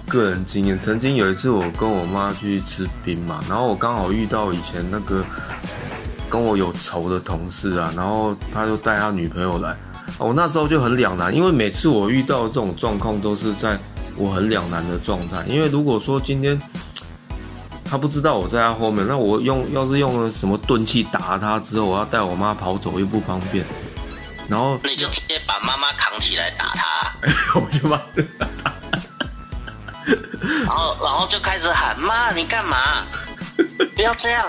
[0.09, 0.77] 个人经验。
[0.77, 5.23] 曾经有一次，我跟我妈去吃冰嘛，然后我刚好遇到以前那个
[6.29, 9.73] 跟我有仇的同事啊，然后他就带他女朋友来，
[10.17, 13.79] 我那时候就很两难，因为每次我遇到这种状况都是在
[14.17, 15.45] 我很两难的状态。
[15.47, 16.59] 因为如果说今天
[17.89, 23.65] 他不知道我在他后面，那我用要是用了什么钝器打他之后，我要带我妈跑走又不方便，
[24.49, 28.01] 然后你就直接把妈妈扛起来打他，我就把
[30.05, 32.77] 然后然后就开始喊妈，你干嘛？
[33.95, 34.45] 不要这样！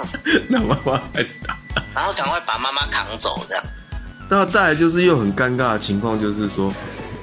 [0.49, 1.57] 那妈妈开始打，
[1.95, 3.65] 然后赶快把妈妈扛走这样。
[4.29, 6.71] 那再来就是又很尴尬的情况，就是说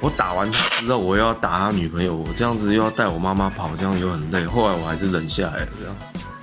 [0.00, 4.46] 我打完他之后，我又要打他女朋友，我这样子又要带我妈妈跑，这样又很累。
[4.46, 5.96] 后来我还是忍下来了，这样。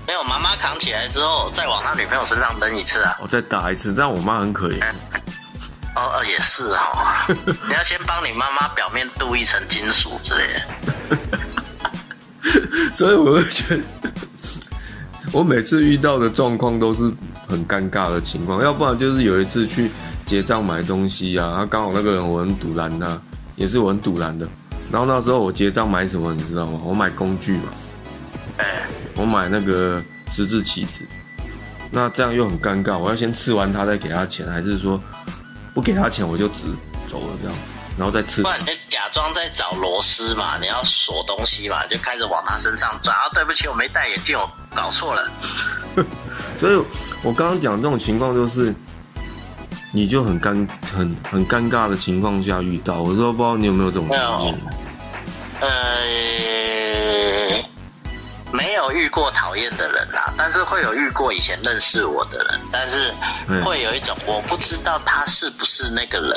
[0.06, 3.16] 没有妈妈扛起来之后，再往他女朋友身上扔一次啊。
[3.22, 4.82] 我再打一次，这样我妈很可怜。
[5.96, 6.78] 哦哦，也是哦。
[7.68, 11.18] 你要先帮你妈妈表面镀一层金属之类的。
[12.94, 14.12] 所以我会觉得，
[15.32, 17.02] 我每次遇到的状况都是
[17.48, 19.90] 很尴尬的情况，要不然就是有一次去
[20.26, 23.22] 结账买东西啊，他刚好那个人我很堵拦他，
[23.56, 24.48] 也是我很堵拦的。
[24.92, 26.80] 然后那时候我结账买什么，你知道吗？
[26.84, 27.74] 我买工具嘛，
[29.16, 31.06] 我买那个十字起子。
[31.90, 35.00] 那这样又很尴尬，我要先吃完他再给他钱，还是说
[35.74, 36.64] 不给他钱我就直
[37.08, 37.58] 走了这样？
[37.96, 43.16] 然后再吃，不然你就假装在找螺丝嘛，你要锁东西嘛，就开始往他身上转。
[43.16, 45.32] 啊，对不起，我没戴眼镜，我搞错了。
[46.58, 46.76] 所以，
[47.22, 48.74] 我刚刚讲这种情况，就是
[49.96, 53.02] 你就很尴很很尴尬的情况下遇到。
[53.02, 54.56] 我说不知道你有没有这种经验？
[55.62, 55.70] 呃，
[58.52, 63.14] 没有遇过讨厌的人啊，但是会有遇过以前认识我的人，但是
[63.64, 66.36] 会有一种我不知道他是不是那个人。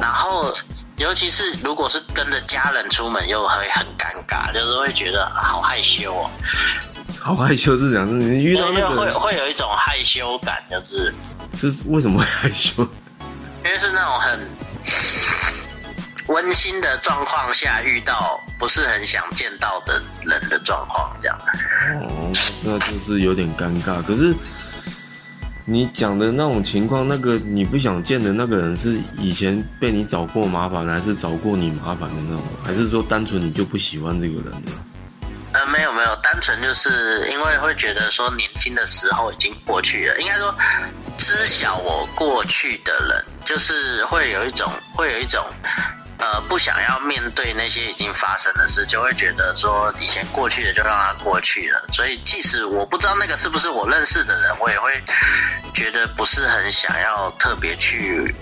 [0.00, 0.54] 然后，
[0.96, 6.30] 尤其是如果是跟着家人出门，又会很尴尬，就是会觉得好害羞哦。
[7.26, 11.12] 好害羞是讲是你遇到那个会会有一种害羞感，就是
[11.72, 12.84] 是为什么会害羞？
[13.64, 14.38] 因为是那种很
[16.28, 21.36] 温馨的状况下遇到不是很想见到的人的状况，这样。
[22.00, 24.00] 哦，那就是有点尴尬。
[24.04, 24.32] 可是。
[25.68, 32.42] 你讲的那种情况，那个你不想见的那个人是以前被你找过麻烦，还是找过你麻烦的那种？
[32.64, 34.70] 还是说单纯你就不喜欢这个人呢？
[35.54, 40.54] 呃，没有没有，单纯就是因为会觉得说年轻的时候已经过去了，应该说
[41.16, 45.42] 知晓我过去的人，就是会有一种会有一种。
[46.18, 51.86] 呃，不想要面对那些已经发生的事，就会觉得说以前过去的就让它过去了。
[51.90, 54.92] 所以即使我不知道那个是不是我认识的人，我也会
[55.72, 58.34] 觉得不是很想要特别去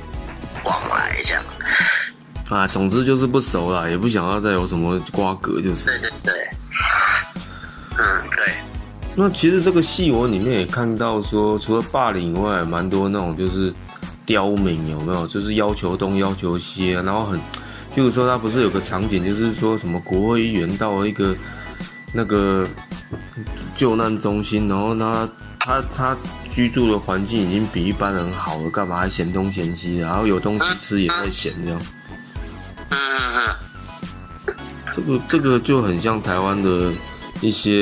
[0.64, 1.44] 往来这样。
[2.48, 5.87] 啊，总之就是不熟了，也不想要再有什么瓜葛，就是。
[5.87, 6.35] 对对对。
[7.98, 8.54] 嗯，对。
[9.14, 13.72] 那其实这个戏我里面也看到说，除了霸凌以外，蛮多那种就是
[14.26, 15.26] 刁民，有没有？
[15.28, 17.38] 就是要求东要求西，啊然后很。
[17.94, 21.33] 譬如说，他不是有个场景，就是说什么国会议员到了一个
[22.12, 22.66] 那个
[23.76, 25.28] 救难中心，然后他
[25.61, 26.16] 他他
[26.52, 31.80] 居住的环境已经比一般人好了，干嘛还嫌东嫌西然后有东西吃也在嫌这样。
[34.92, 36.90] 这个这个就很像台湾的
[37.40, 37.73] 一些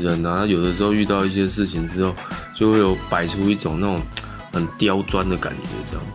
[0.00, 2.14] 人啊，有的时候遇到一些事情之后，
[2.56, 4.00] 就会有摆出一种那种
[4.52, 6.06] 很刁钻的感觉，这样。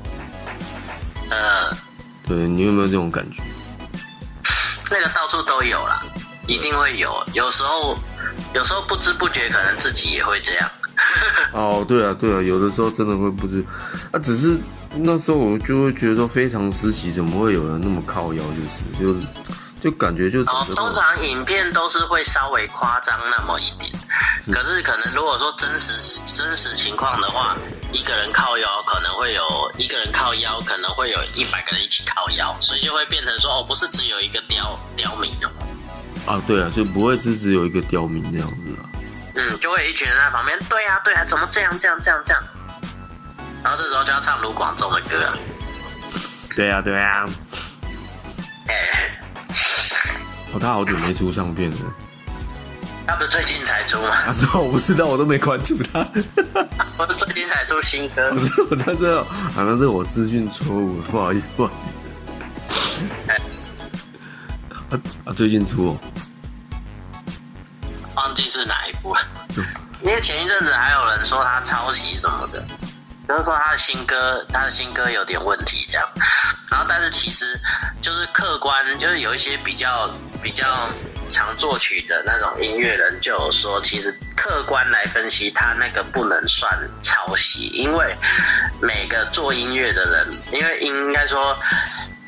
[2.28, 3.42] 对你有没有这种感觉？
[4.90, 6.02] 那个到处都有了，
[6.48, 7.14] 一定会有。
[7.34, 7.98] 有时候，
[8.54, 10.70] 有时候不知不觉，可能自己也会这样。
[11.52, 13.64] 哦，对啊，对啊，有的时候真的会不知。
[14.12, 14.58] 啊，只是
[14.96, 18.44] 那时候我就会觉得说，非常时期怎么会有人那么靠腰，
[18.98, 19.28] 就是就
[19.82, 20.42] 就感觉就。
[20.42, 23.92] 哦，通常影片都是会稍微夸张那么一点，
[24.54, 25.94] 可是可能如果说真实
[26.26, 27.56] 真实情况的话。
[27.94, 35.52] 一个人靠腰可能会有一个人靠腰，可能会有一百个人一起靠腰，所以就会变成说哦，不是只有一个刁刁民哦。
[36.26, 38.88] 啊，对啊，就不会是只有一个刁民这样子啊。
[39.36, 42.42] 嗯，就会一群人在旁边，对啊，对啊，怎么这样这样这样这样？
[43.62, 45.36] 然后这时候就要唱卢广仲的歌啊。
[46.56, 47.26] 对啊，对啊。
[50.52, 51.78] 哎，哦，他好久没出唱片了。
[53.08, 54.10] 他不是最近才出吗？
[54.26, 56.00] 他说我不知道，我都没关注他。
[56.98, 58.30] 我是最近才出新歌。
[58.34, 63.34] 我是我在这，好像是我资讯错误，不好意思，不好意思。
[64.90, 65.98] 啊啊，最近出哦，
[68.16, 69.22] 忘记是哪一部了。
[70.02, 72.64] 因为前一阵子还有人说他抄袭什么的，
[73.28, 76.08] 就是说他的新歌，他的新歌有点问题这样。
[76.70, 77.60] 然后，但是其实
[78.02, 80.10] 就是客观，就是有一些比较
[80.42, 80.66] 比较。
[81.32, 86.70] 常作曲的那种音乐人就有说，其实客观来分析，他那个不能算
[87.02, 88.14] 抄袭，因为
[88.82, 91.56] 每个做音乐的人，因为应该说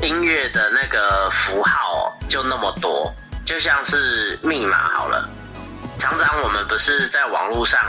[0.01, 3.13] 音乐的那个符号就那么多，
[3.45, 5.29] 就像是密码好了。
[5.99, 7.81] 常常我们不是在网络上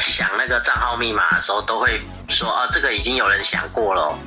[0.00, 4.18] 想那个账号密码的时候，都会说啊，这个已经有人想过了。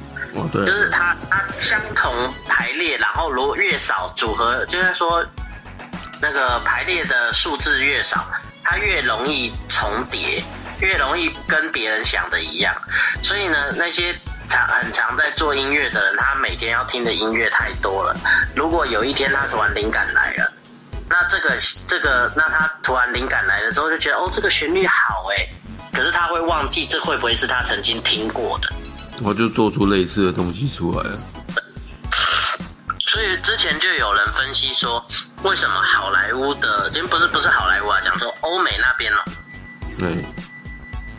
[0.51, 2.11] 对，就是它它相同
[2.47, 5.25] 排列，然后如果越少组合，就是说。
[6.21, 8.25] 那个排列的数字越少，
[8.63, 10.41] 它越容易重叠，
[10.79, 12.73] 越容易跟别人想的一样。
[13.21, 14.15] 所以呢，那些
[14.47, 18.15] 常很常在做音乐的人，他每天要听的音乐太多了。
[18.55, 20.53] 如果有一天他突然灵感来了，
[21.09, 25.45] 那这个这个，那他突然灵感来了之后，就觉得哦，这个旋律好哎，
[25.93, 28.69] 可是他会忘记这会不会是他曾经听过的。
[29.23, 31.19] 我就做出类似的东西出来了。
[32.99, 35.05] 所以之前就有人分析说，
[35.43, 39.17] 为什么好莱坞的，因为不是不是好莱坞啊，讲说欧美那边哦，
[39.97, 40.25] 对，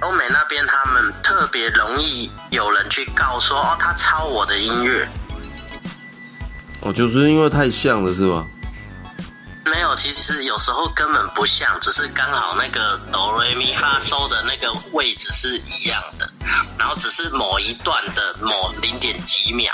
[0.00, 5.08] 欧美那边他们特别容易有人去告说，哦，他抄我的音乐。
[6.82, 8.46] 哦，就是因为太像了，是吧？
[9.66, 16.30] 没有，其实有时候根本不像，只是刚好那个哆瑞咪发收的那个位置是一样的，
[16.78, 19.72] 然后只是某一段的某零点几秒，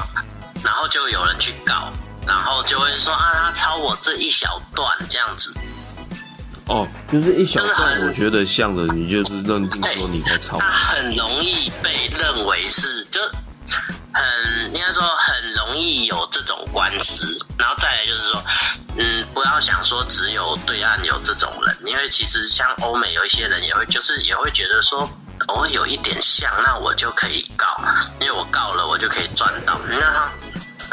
[0.64, 1.92] 然后就有人去搞。
[2.24, 5.52] 然后就会说啊，他抄我这一小段这样子。
[6.68, 10.56] 哦，就是一小段，我觉得像的，你就是认定说你在抄。
[10.60, 13.20] 他很容易被认为是，就
[14.12, 17.38] 很应该说很容易有这种官司。
[17.58, 18.44] 然后再来就是说，
[18.98, 25.08] 嗯，不要想说只有对岸有这种人，因为其实像欧美有一些人也会，就是也会觉得说，
[25.48, 27.66] 我有一点像，那我就可以告，
[28.20, 29.78] 因为我告了，我就可以赚到。
[29.88, 30.30] 那。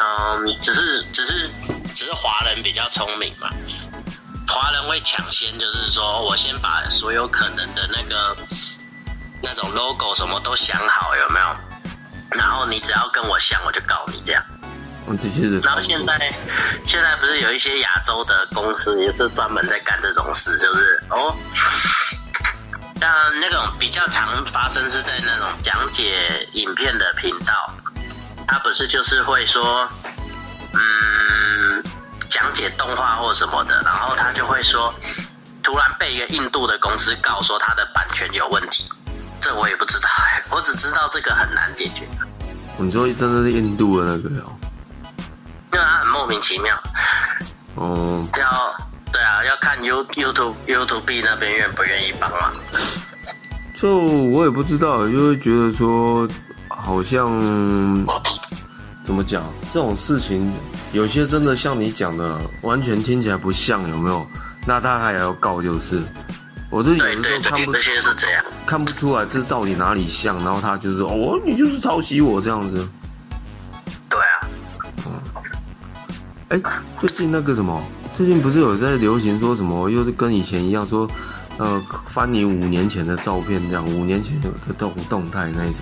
[0.01, 1.49] 嗯，只是只是
[1.93, 3.49] 只是华人比较聪明嘛，
[4.47, 8.33] 华人会抢先，就是说我先把所有可能的那个
[9.43, 11.68] 那种 logo 什么都想好，有没有？
[12.31, 14.43] 然后你只要跟我像，我就告你这样。
[15.07, 16.33] 嗯，这些然后现在
[16.85, 21.35] 现在不是有一些亚洲的公司也是专门在干这种事，就是哦，
[22.99, 23.09] 像
[23.39, 27.53] 那种比较常发生是在那种讲解影片的频道。
[28.47, 29.87] 他不是就是会说，
[30.73, 31.83] 嗯，
[32.29, 34.93] 讲解动画或什么的，然后他就会说，
[35.61, 38.91] 突然被一个印度的公司告说他的版权有问题，
[39.41, 40.07] 这我也不知道，
[40.51, 42.07] 我只知道这个很难解决。
[42.77, 44.51] 你说真的是印度的那个哦？
[45.73, 46.75] 因为他很莫名其妙。
[47.75, 48.27] 哦。
[48.37, 48.75] 要
[49.11, 52.53] 对啊，要看 You YouTube YouTube 那边愿不愿意帮忙。
[53.75, 56.27] 就我也不知道，就会觉得说。
[56.81, 57.27] 好像
[59.03, 60.51] 怎么讲这种事情，
[60.93, 64.25] 有些真的像你讲的，完全听起来不像，有没有？
[64.65, 66.01] 那他还要告就是，
[66.69, 72.87] 我就有的时候看不，些是这样，看不出来这到底哪里像，然后他就说哦，你就是抄袭我这样子。
[74.07, 74.47] 对啊，
[75.07, 75.11] 嗯，
[76.49, 76.61] 哎，
[76.99, 77.83] 最近那个什么，
[78.15, 81.09] 最近不是有在流行说什么，又是跟以前一样说，
[81.57, 85.81] 呃，翻你五年前的照片这样，五年前的动动态那一种。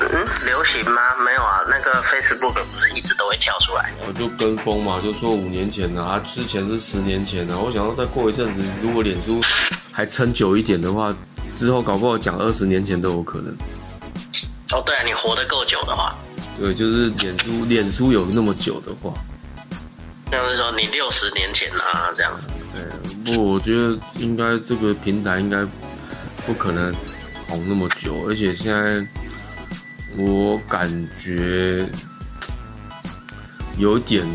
[0.00, 1.00] 嗯，流行吗？
[1.24, 3.92] 没有啊，那个 Facebook 不是一直都会跳出来。
[4.08, 7.58] 我就跟风嘛，就说五年前的，啊之前是十年前的。
[7.58, 9.40] 我想要再过一阵子，如果脸书
[9.92, 11.14] 还撑久一点的话，
[11.56, 13.54] 之后搞不好讲二十年前都有可能。
[14.72, 16.14] 哦，对啊，你活得够久的话。
[16.58, 19.12] 对，就是脸书，脸书有那么久的话。
[20.32, 22.46] 就是说你六十年前啊，这样子。
[22.74, 25.62] 对，不，我觉得应该这个平台应该
[26.46, 26.94] 不可能
[27.48, 29.06] 红那么久，而且现在。
[30.16, 30.90] 我感
[31.22, 31.88] 觉
[33.78, 34.26] 有点，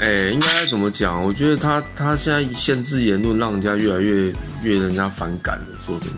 [0.00, 1.24] 哎，应该怎么讲？
[1.24, 5.66] 我觉得他他现在限制言论，让人家越来越越人家反感了。
[5.86, 6.08] 说真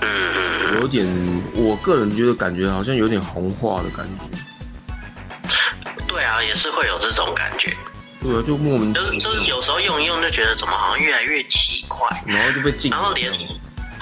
[0.00, 1.06] 的，有点，
[1.54, 4.38] 我个人觉得感觉好像有点红化的感觉。
[6.06, 7.76] 对啊，也是会有这种感觉。
[8.20, 13.32] 对啊，就莫名就是就是有时候用一用就觉得怎么好像越来越奇怪，然后就被禁，然后连。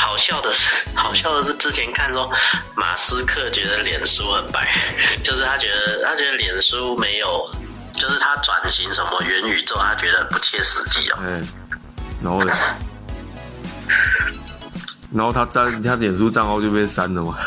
[0.03, 2.30] 好笑的是，好笑的是，之前看说
[2.74, 4.68] 马斯克觉得脸书很白，
[5.22, 7.50] 就是他觉得他觉得脸书没有，
[7.94, 11.18] 就是他转型什么元宇宙，他觉得不切实际哦。
[11.26, 11.48] 嗯，
[12.22, 12.53] 然后呢？
[15.14, 17.38] 然后他账他脸书账号就被删了吗？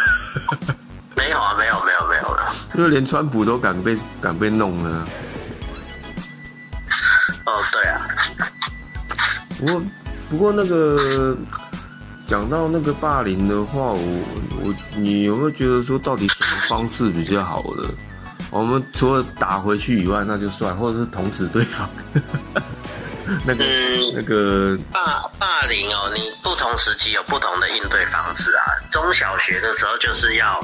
[1.16, 2.56] 没有啊，没有，没有，没有了。
[2.74, 5.08] 因为连川普都敢被敢被弄了。
[7.46, 8.08] 哦，对啊。
[9.60, 9.84] 不过，
[10.30, 11.38] 不过那个。
[12.28, 14.00] 讲到那个霸凌的话，我
[14.64, 17.90] 我你有没有觉得说，到底什么方式比较好的？
[18.52, 21.90] 我们除了打回去以外，那就算，或者是捅死对方。
[23.44, 23.66] 那个
[24.14, 28.64] 那个霸霸凌哦，你不同时期有不同的应对方式啊。
[28.92, 30.64] 中小学的时候就是要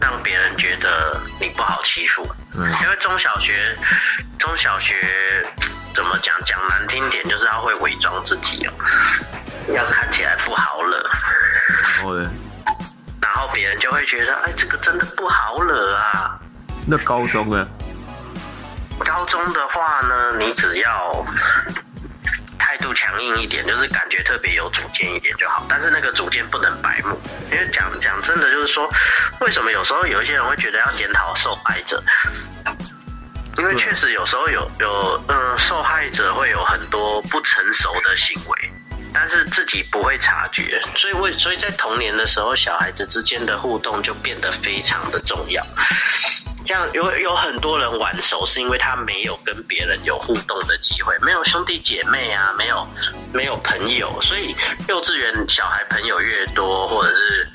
[0.00, 3.76] 让别人觉得你不好欺负，嗯因为中小学
[4.38, 4.94] 中小学
[5.94, 8.72] 怎么讲讲难听点，就是要会伪装自己哦。
[9.74, 10.96] 要看起来不好惹，
[11.82, 12.30] 然后呢？
[13.20, 16.38] 然后别人就会觉得，哎，这个真的不好惹啊。
[16.86, 17.68] 那高中呢？
[18.98, 21.24] 高中的话呢，你只要
[22.58, 25.66] 态度强强硬一点，就是感觉特别有主见一点就好。
[25.68, 27.18] 但是那个主见不能白目，
[27.50, 28.88] 因为讲讲真的，就是说，
[29.40, 32.02] 为什么有时候有一些人会觉得要检讨受害者？
[33.58, 38.72] 因为确实有时候有有呃受害者会有很多不成熟的行为，
[39.12, 45.64] 但是自己不会察觉，所以为所以在童年的时候，小孩子之间的互动就变得非常的重要。
[46.66, 52.86] 像有有很多人玩手，是因为他没有跟别人有互动的机会，没有兄弟姐妹啊，没有
[53.32, 54.54] 没有朋友，所以
[54.86, 57.48] 幼稚园小孩朋友越多，或者是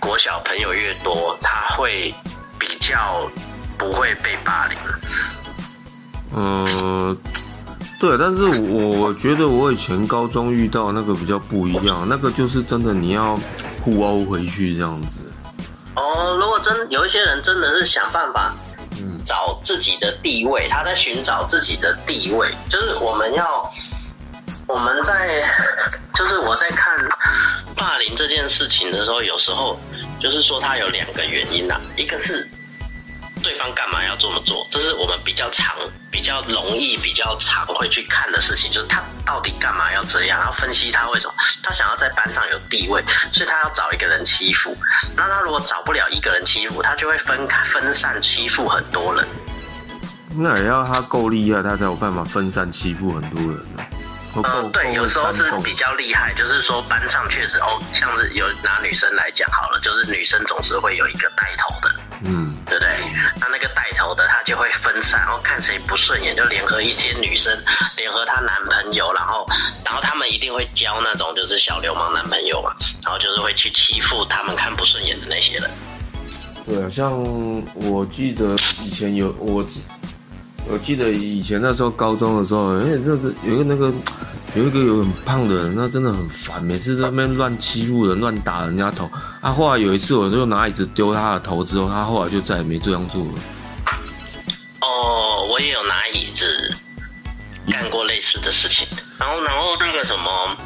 [0.00, 2.14] 国小朋友越多，他会
[2.58, 3.30] 比较
[3.78, 4.78] 不会被霸凌。
[6.32, 7.18] 嗯，
[8.00, 13.38] 对，但是我觉得我以前高中遇到那个比较不一样，那个就是真的你要
[13.84, 15.08] 互殴回去这样子。
[15.96, 18.54] 哦，如果真有一些人真的是想办法，
[19.02, 23.70] 嗯，找自己的地位，他在寻找自己的地位，就是我们要
[24.66, 25.44] 我们在，
[26.14, 26.98] 就是我在看
[27.76, 29.78] 霸凌这件事情的时候，有时候
[30.18, 32.48] 就是说它有两个原因呐，一个是。
[33.42, 34.66] 对方干嘛要这么做？
[34.70, 35.74] 这是我们比较常、
[36.10, 40.40] 比较容易、比较常会去看的事情，就是他到底干嘛要这样？
[40.44, 41.34] 要分析他为什么？
[41.62, 44.76] 他想要在班上有地位，所以他要找一个人欺负。
[45.16, 49.26] 那他如果找不了一个人欺负，他就会分开、分散欺负很多人。
[50.36, 53.82] 那也要他够厉害，他才有办法分散欺负很多人呢。
[54.34, 61.94] 嗯，对，有时候是比较厉害，就是说班上确实哦，像是有拿女生来讲好了，就是女生总是会有一个带头的。
[62.22, 62.88] 嗯，对不对？
[63.40, 67.52] 那那个带头的，他就会分散，然后看谁不顺眼，就联合一些女生，
[67.96, 69.46] 联合她男朋友，然后，
[69.84, 72.70] 然后他们一定会交那种就是小流氓男朋友嘛，
[73.02, 75.70] 然后就是会去欺负他们看不顺眼的那些人。
[76.66, 77.10] 对啊，像
[77.74, 79.64] 我记得以前有我，
[80.70, 83.92] 我记得以前那时候高中的时候，哎，这是有一个那个。
[84.56, 89.08] 有一个有很胖的人，那真的很烦，每次在那边乱欺负人、乱打人家头。
[89.40, 93.32] 啊，后来有一次，我就拿椅子丢他的头之后，他后来就再也没这样做了。
[94.80, 96.74] 哦，我也有拿椅子
[97.70, 98.88] 干过类似的事情。
[99.18, 100.56] 然后，然后那个什么。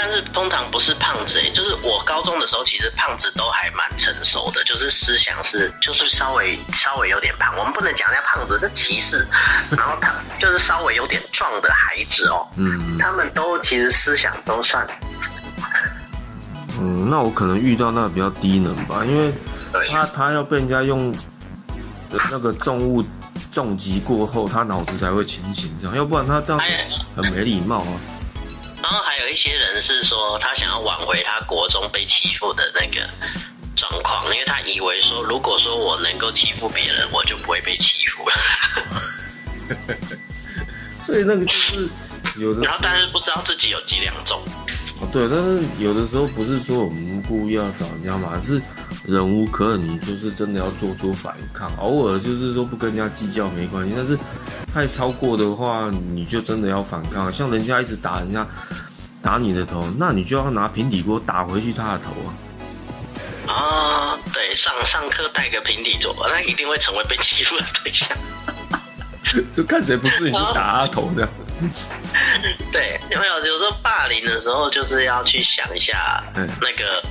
[0.00, 9.26] 但是通常不是胖子哎，就是我高中的时候，其实胖子都还蛮成熟的，就是思想是，就是稍微稍微有点胖，我们不能讲人家胖子这歧视，
[9.70, 14.86] 然后他就是稍微有点壮的孩子哦，嗯，他们都其实思想都算，
[16.78, 19.32] 嗯，那我可能遇到那个比较低能吧，因为
[19.90, 21.12] 他他要被人家用
[22.30, 23.04] 那个重物
[23.50, 26.62] 重击过后，他脑子才会清醒，这样，要不然他这样
[27.16, 27.98] 很没礼貌啊。
[28.82, 33.08] 然后还有一些人是说，他想要挽回他国中被欺负的那个
[33.76, 38.34] 状况，因为他以为说，如果说我能够欺负别人，我就不会被欺负了。
[41.04, 41.88] 所以那个就是
[42.36, 44.40] 有的，然后但是不知道自己有几两重。
[45.00, 48.60] 哦，对，但是有的时候不是说我们故意要找人家嘛，是
[49.08, 51.74] 忍无可忍，你就是真的要做出反抗。
[51.78, 54.18] 偶尔就是说不跟人家计较没关系，但是
[54.74, 57.32] 太超过的话，你就真的要反抗。
[57.32, 58.46] 像人家一直打人家，
[59.22, 62.30] 打你的头，那你就要拿平底锅打回去他的头啊。
[63.50, 68.14] 啊，对，上上课带个平底桌，那一定会成为被欺负的对象。
[69.56, 71.30] 就看谁不是你就打他头这样。
[72.70, 77.02] 对，有没有有时候霸凌的时候，就是要去想一下，那个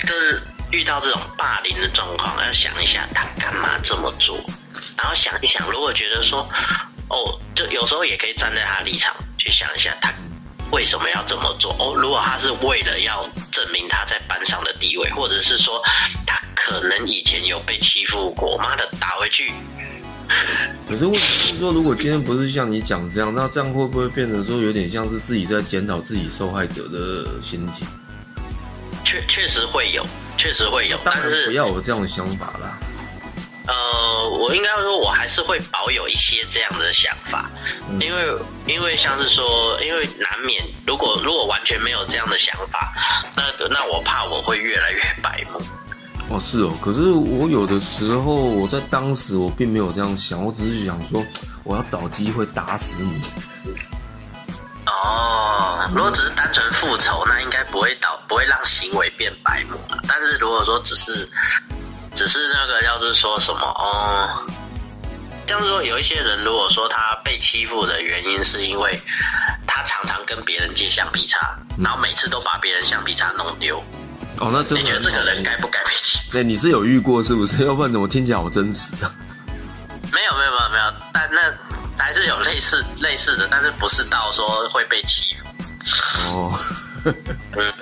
[0.00, 0.42] 就是
[0.72, 4.38] 遇到这种霸凌的状况，要想一下他干嘛这么做，
[4.96, 6.48] 然后想一想，如果觉得说，
[7.08, 10.10] 哦，就有时候也可以站在他立场去想一下，他
[10.70, 11.76] 为什么要这么做？
[11.78, 15.82] 哦，如果他是为了要证明他在班上的地位，或者是说
[16.26, 19.52] 他可能以前有被欺负过，妈的打回去。
[20.88, 27.86] 可是问题是说，如果今天不是像你讲这样，那这样会不会变得说有点像是自己在检讨自己受害者的心情？
[29.04, 30.06] 确确实会有，
[30.42, 32.76] 确实会有，但是不要有这样的想法啦。
[33.68, 37.48] 呃，我应该说，我还是会保有一些这样的想法，
[38.00, 38.34] 因为
[38.66, 42.92] 因为像是说，因为难免，如果如果完全没有这样的想法，
[43.36, 45.60] 那那我怕我会越来越白目。
[46.28, 51.24] 哦，是哦，可是我有的时候，我在当时我并没有这样想，我只是想说，
[51.62, 53.20] 我要找机会打死你。
[55.02, 59.76] 哦，如果只是单纯复仇，那应该不会导，不会让行为变白目
[60.06, 61.28] 但是如果说只是，
[62.14, 64.28] 只是那个要是说什么哦，
[65.46, 69.00] 像是说有一些人，如果说他被欺负的原因是因为
[69.66, 73.82] 他常常跟别人借橡皮擦，然后每次都把别人橡皮擦弄丢。
[74.38, 76.18] 哦，那你觉得这个人该不该被欺？
[76.18, 76.32] 负？
[76.32, 77.64] 对你是有遇过是不是？
[77.66, 79.12] 要不然怎么听起来好真实啊？
[80.12, 81.40] 没有没有没有没有，但那
[82.02, 85.46] 还是有类似类似的，但是不是到说会被欺负，
[86.28, 86.58] 哦，
[87.56, 87.72] 嗯，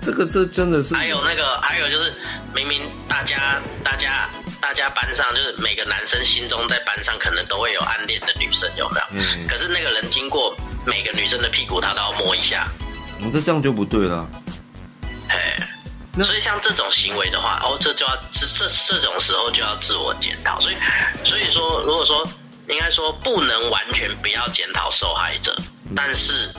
[0.00, 2.12] 这个是真的是还有那个，还有就是，
[2.54, 9.06] 明明大家大家大家班上就是每个男生心中在班上可能都会有暗恋的女生，有没有？
[9.20, 10.56] 嗯可是那个人经过
[10.86, 12.66] 每个女生的屁股，他都要摸一下。
[13.20, 14.26] 嗯这这样就不对了。
[15.28, 20.58] 嘿，所以像这种行为的话，哦，这就要这这这种时候就要自我检讨。
[20.60, 20.76] 所以
[21.24, 22.26] 所以说，如果说
[22.72, 25.56] 应该说不能完全不要检讨受害者，
[25.94, 26.50] 但是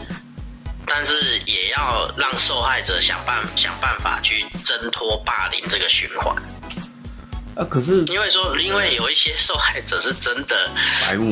[0.86, 6.36] 但是也要让受害者想办想办法去挣脱霸凌这个循环。
[7.56, 10.72] 啊，可是因为说，因为有一些受害者是真的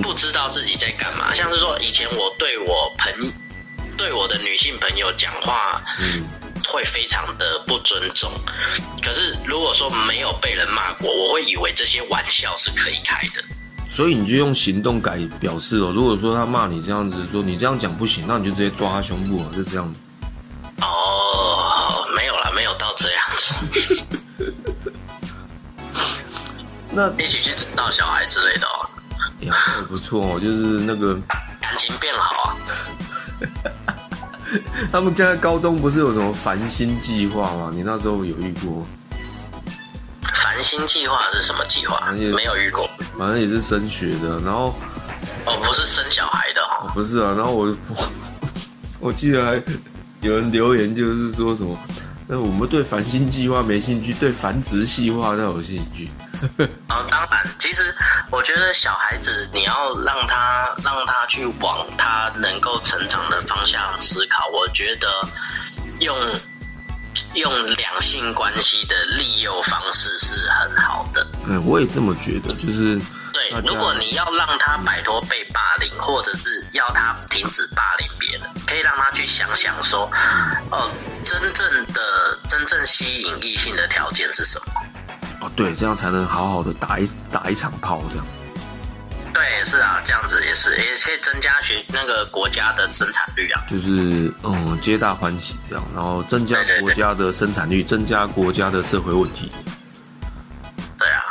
[0.03, 3.11] 不知道自己在干嘛，像是说以前我对我朋
[3.97, 6.23] 对我的女性朋友讲话，嗯，
[6.67, 8.31] 会非常的不尊重。
[9.03, 13.43] 可是如果说没有被人骂过，我会以为这些玩笑是可以开的。
[13.93, 15.91] 所以你就用行动改表示哦。
[15.93, 19.99] 如果说他骂你这样子，说你这样讲不行，那你就直接抓他胸部啊，就这样子。
[20.81, 23.53] 哦，没有啦，没有到这样子，
[26.89, 28.89] 那一起去指导小孩之类的哦，
[29.41, 31.13] 呀，这不错哦，就是那个
[31.59, 32.55] 感情变好啊。
[34.91, 37.69] 他们现在高中不是有什么繁星计划吗？
[37.71, 38.83] 你那时候有遇过？
[40.33, 42.11] 繁星计划是什么计划？
[42.11, 42.89] 没有遇过。
[43.21, 44.75] 反正也是升学的，然后
[45.45, 46.87] 哦，不是生小孩的哦。
[46.87, 48.09] 哦不是啊，然后我我
[48.99, 49.61] 我记得还
[50.21, 51.77] 有人留言，就是说什么，
[52.25, 56.09] 那我们对繁星计划没兴趣，对繁殖计划才有兴趣。
[56.89, 57.93] 哦，当然，其实
[58.31, 65.07] 我觉得小孩子你要让他让他去往他能够成长的方向思考，我觉得
[65.99, 66.17] 用
[67.35, 71.25] 用两性关系的利诱方式是很好的。
[71.47, 72.99] 嗯，我也这么觉得，就是
[73.33, 80.09] 对，如果你要让他摆脱被霸凌，或者是要他停止霸凌别人，可以让他去想想说，
[80.71, 80.89] 哦，
[81.23, 84.81] 真正的真正吸引异性的条件是什么？
[85.41, 88.25] 哦对，这样才能好好的打一打一场炮，这样。
[89.33, 93.63] 对，是啊，这样子也是，也可以增加学那个国家的生产率啊。
[93.69, 99.51] 就是嗯，皆大欢喜这样，然后增加国家的生产率，增加国家的社会问题。
[100.99, 101.23] 对啊，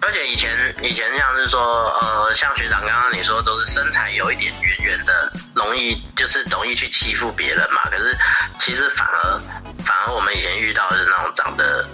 [0.00, 0.50] 而且以前
[0.82, 1.60] 以前像是说，
[2.00, 7.88] 呃，像学长刚刚你说都是身材有一点圆圆的，容易就是容易去欺负别人嘛。
[7.90, 8.16] 可是
[8.58, 9.40] 其实反而
[9.84, 11.88] 反而我们以前遇到的是那种长得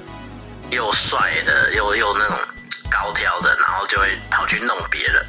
[0.70, 2.38] 又帅的，又又那种
[2.90, 5.24] 高挑的，然后就会跑去弄别人，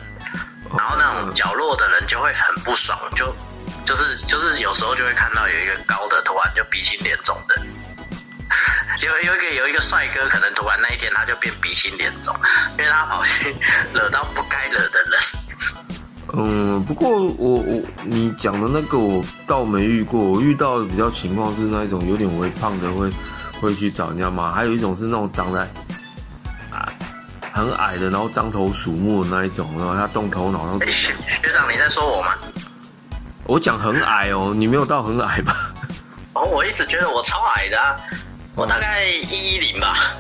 [0.78, 3.36] 然后那种角落的人就会很不爽，就
[3.86, 7.62] 就是就是有时候就会看到有一个高的突然就鼻青脸肿的。
[9.02, 12.34] 有有一个有一个帅哥，可能突然那一天他就变鼻青脸肿，
[12.80, 13.56] 因为他跑去
[13.94, 15.20] 惹到不该惹的人。
[16.34, 23.10] 嗯，不过我我你讲的那个我倒没遇过，我遇到的比较情况是那一种有点微胖的会
[23.62, 25.70] 会去找人家骂，还有一种是那种长得
[27.58, 32.36] 很矮的，然后獐头鼠目的那一种，然后他动头脑，然后哎、学学长，你在说我吗？
[33.46, 35.74] 我讲很矮哦，你没有到很矮吧？
[36.34, 37.96] 哦，我一直觉得我超矮的、啊，
[38.54, 40.14] 我大概一一零吧。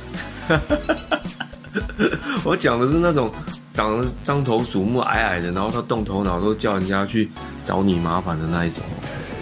[2.43, 3.31] 我讲的是那种
[3.71, 7.29] 长得獐头鼠目、矮矮的，然后他动头脑都叫人家去
[7.63, 8.83] 找你麻烦的那一种。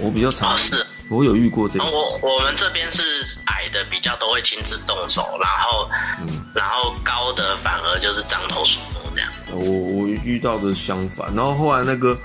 [0.02, 0.86] 我比较常哦，，是。
[1.10, 1.80] 我有遇过这。
[1.80, 3.02] 我我们这边是
[3.46, 5.90] 矮的比较都会亲自动手，然后、
[6.22, 9.30] 嗯然后高的反而就是獐头鼠目这样。
[9.52, 12.18] 我我遇到的相反，然后后来那个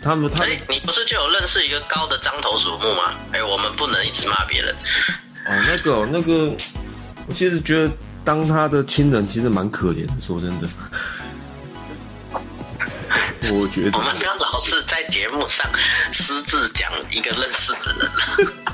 [0.00, 3.12] 他们他哎、你不是就有认识一个高的獐头鼠目吗？
[3.32, 4.72] 哎、我们不能一直骂别人。
[5.46, 6.56] 哦那个哦那个，
[7.26, 7.92] 我其实觉得
[8.24, 10.68] 当他的亲人其实蛮可怜的，说真的。
[13.52, 15.68] 我觉得我们不要老是在节目上
[16.12, 18.10] 私自讲一个认识的人。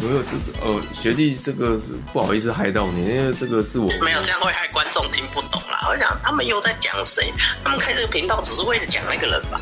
[0.00, 5.88] 没有，就是呃，学弟这个是不好意思害到你，因为这个是我没有这样会害观众听不懂啦。
[5.90, 7.32] 我想他们又在讲谁？
[7.64, 9.60] 他们开这个频道只是为了讲那个人吧？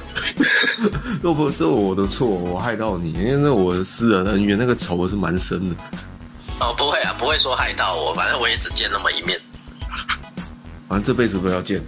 [1.22, 5.76] 若不是我的错，我害到你，因为那我的私人恩怨，那个仇是蛮深的。
[6.60, 9.40] 哦，不会啊，不会说害到我，反正我也只见那么一面。
[10.88, 11.80] 反正这辈子不要见。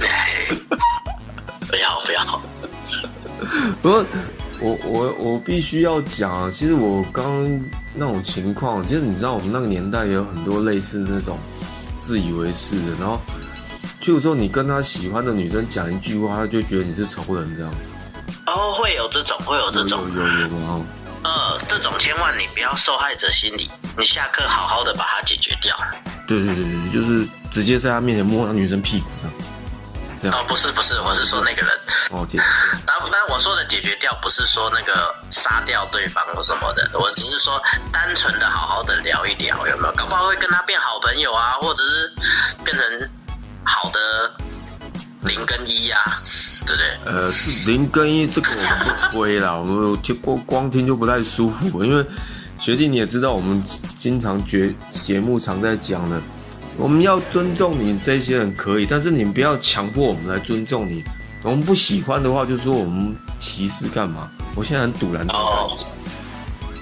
[0.00, 0.46] 哎
[1.68, 2.40] 不要不要，
[3.82, 4.04] 不过
[4.60, 7.60] 我我我必须要讲啊，其实我刚刚
[7.94, 11.38] 那种情况，其实你知道我们那个年代也有很多类似那种
[12.00, 13.20] 自以为是的，然后
[14.00, 17.72] 就是说你跟他喜欢的女生讲一句话，他就觉得你是仇人这样。
[18.46, 20.80] 哦，会有这种，会有这种，有有有有啊！
[21.24, 25.76] 呃，这种千万你不要受害者心理，你下课好好的把它解决掉。
[26.26, 30.40] 对对对对，就是直接在他面前摸那女生屁股这样，掉。
[30.40, 31.70] 哦，不是不是，我是说那个人。
[32.10, 32.38] 哦，解。
[32.86, 37.60] 然后，那我说的解决掉，不是说那个杀掉对方或什么的，我只是说
[37.92, 39.94] 单纯的好好的聊一聊，有没有？
[39.94, 42.12] 搞不好会跟他变好朋友啊，或者是
[42.64, 43.10] 变成
[43.64, 44.32] 好的
[45.22, 46.20] 零跟一啊，
[46.66, 47.12] 对不对？
[47.12, 47.30] 呃，
[47.66, 52.04] 零跟一这个我们不推啦，我们就光光听就不太舒服，因为
[52.58, 53.62] 学弟你也知道，我们
[53.98, 56.20] 经常节节目常在讲的。
[56.76, 61.02] 我们要尊重你这些人可以，但是你不要强迫我们来尊重你。
[61.42, 64.28] 我们不喜欢的话，就说我们歧视干嘛？
[64.54, 65.26] 我现在很堵然。
[65.28, 65.78] 哦。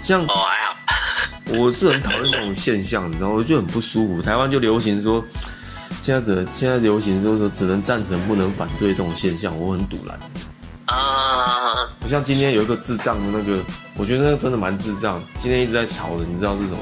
[0.03, 0.25] 像。
[1.59, 4.23] 我是很讨厌这种现象，你知道，我就很不舒服。
[4.23, 5.23] 台湾就流行说，
[6.03, 10.19] 现在只现在流行说说只能赞成不能反对这种现象，我很堵然。
[10.87, 11.89] 啊。
[12.03, 13.63] 我像今天有一个智障的那个，
[13.97, 15.23] 我觉得那个真的蛮智障。
[15.41, 16.79] 今天一直在吵的，你知道是什么？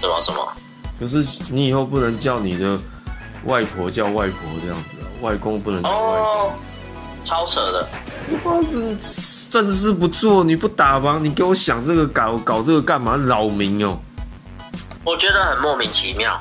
[0.00, 0.52] 什么什么？
[0.98, 2.78] 可是你以后不能叫你的
[3.44, 6.52] 外婆叫外婆这样子，外公不能叫外公，
[7.24, 7.88] 超扯的。
[8.44, 11.18] 我子正事不做，你不打吗？
[11.22, 13.16] 你给我想这个搞搞这个干嘛？
[13.16, 13.98] 扰民哦。
[15.02, 16.38] 我觉得很莫名其妙。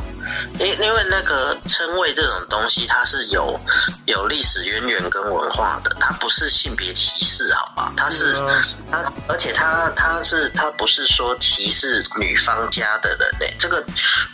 [0.59, 3.59] 因因为那个称谓这种东西，它是有
[4.05, 7.93] 有历史渊源跟文化的，它不是性别歧视，好吧？
[7.95, 8.35] 它是
[8.91, 13.53] 它，而且它它是它不是说歧视女方家的人嘞。
[13.59, 13.83] 这个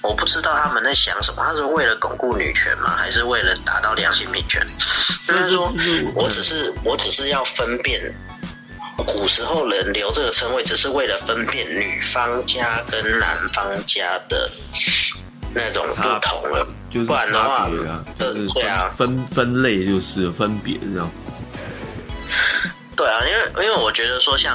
[0.02, 2.96] 我不知道他们在想什么，他是为了巩固女权吗？
[2.98, 4.66] 还是为了达到良性平权？
[5.26, 5.74] 所以说，
[6.16, 8.14] 我只是我只是要分辨，
[8.98, 14.50] 古时候人留这个称谓，只是为了分辨女方家跟男方家的。
[15.56, 21.10] 那种不同了，就是差别啊，对啊，分分类就是分别这样。
[22.98, 24.54] 对啊，因为因为我觉得说像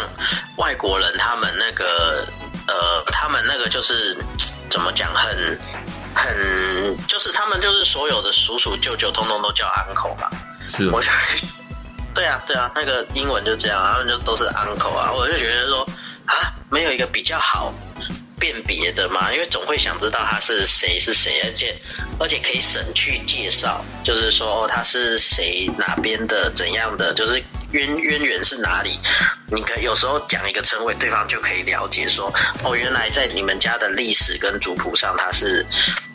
[0.59, 2.27] 外国人他们那个
[2.69, 4.15] 呃，他们那个就是
[4.71, 5.59] 怎么讲，很
[6.15, 10.31] 很就是他们就是所有的叔叔舅舅通通都叫 uncle 嘛。
[10.77, 10.89] 是。
[10.91, 11.15] 我想，
[12.15, 15.83] 对啊对啊，那个英文就这样，他们就都是 uncle 啊，我就觉得说
[16.27, 17.73] 啊，没有一个比较好。
[18.41, 21.77] 辨别的嘛，因为总会想知道他是谁是谁，而且
[22.19, 27.41] 而且可以省去介绍，就是说哦他是谁哪边的怎样的，就是
[27.73, 28.99] 渊渊源是哪里。
[29.53, 32.33] 你可有时候讲一个称谓，对方就可以了解说
[32.65, 35.65] 哦原来在你们家的历史跟族谱上，他是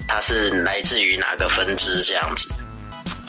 [0.07, 2.49] 他是来自于哪个分支这样子。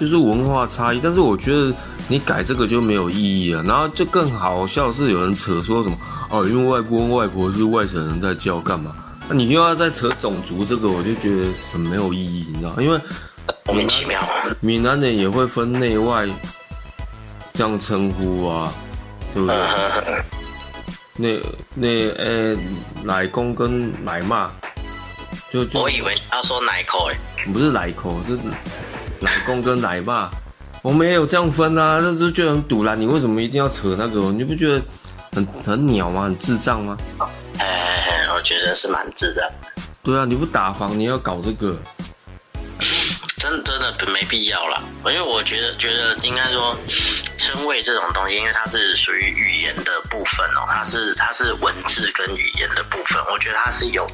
[0.00, 1.72] 就是文化差异，但是我觉得
[2.08, 3.62] 你改这个就没有意义了。
[3.62, 5.96] 然后就更好笑是有人扯说什么。
[6.30, 8.94] 哦，因为外公外婆是外省人在叫干嘛？
[9.28, 12.74] 那你又要再扯种族这个，我就觉得很没有意义，你知道？
[12.80, 13.00] 因为
[13.64, 14.20] 莫名其妙，
[14.60, 16.28] 闽南人也会分内外
[17.52, 18.72] 这样称呼啊，
[19.34, 19.56] 对不对？
[21.18, 21.40] 那
[21.74, 22.56] 那呃，
[23.02, 24.48] 奶公跟奶妈，
[25.52, 27.16] 就就我以为要说奶口诶，
[27.52, 28.36] 不是奶口，是
[29.20, 30.30] 奶公跟奶妈，
[30.82, 32.94] 我们也有这样分啊，这就觉得很堵啦。
[32.94, 34.20] 你为什么一定要扯那个？
[34.32, 34.82] 你不觉得？
[35.36, 36.22] 很很鸟吗？
[36.22, 36.96] 很智障吗？
[37.58, 39.46] 哎，我觉得是蛮智障。
[40.02, 41.76] 对啊，你不打防，你要搞这个，
[43.36, 44.82] 真真的没必要了。
[45.04, 46.74] 因为我觉得，觉得应该说，
[47.36, 54.06] 称谓这种东西，因为它是属于语言的部分哦，它是它是文字跟语言的部分，我觉得它是有。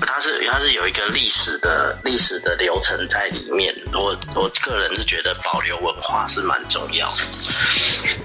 [0.00, 7.22] 它是它是有一个历史的历史的流程在里面，我我个人是觉得保留文化是蛮重要的。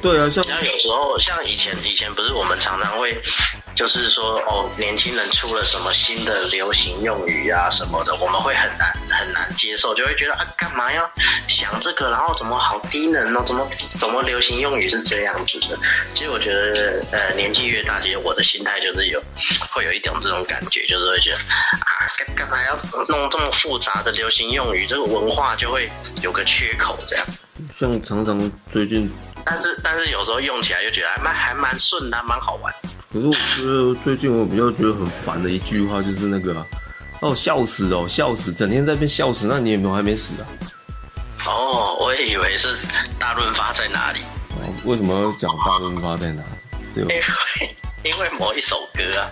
[0.01, 3.21] 对啊，像像有时候像以前以前不是我们常常会。
[3.75, 11.09] 就是说，哦，年轻人出了什么新的流行用语啊什么的，我们会很难很难接受，就会觉得啊，干嘛要
[11.47, 12.09] 想这个？
[12.09, 13.43] 然后怎么好低能哦？
[13.45, 13.69] 怎么
[13.99, 15.77] 怎么流行用语是这样子的？
[16.13, 19.21] 其实我觉得，呃，年纪越大，其实我的心态就是有
[19.69, 22.75] 会有一点这种感觉，就是会觉得啊，干干嘛要
[23.07, 24.87] 弄这么复杂的流行用语？
[24.87, 27.25] 这个文化就会有个缺口，这样。
[27.77, 29.11] 像常常最近，
[29.43, 32.73] 但是但是有时候用起来就觉得还蛮还蛮顺的，蛮好玩。
[33.15, 36.53] 可是我觉得最近我比较觉得很烦的一句话就是那个，
[37.21, 40.43] 哦笑死哦笑死，整天在被笑死，那你有没有还没死啊？
[41.47, 42.75] 哦，我也以为是
[43.17, 44.19] 大润发在哪里。
[44.59, 46.43] 哦，为什么要讲大润发在哪？
[46.97, 47.23] 因为
[48.03, 49.31] 因为某一首歌啊。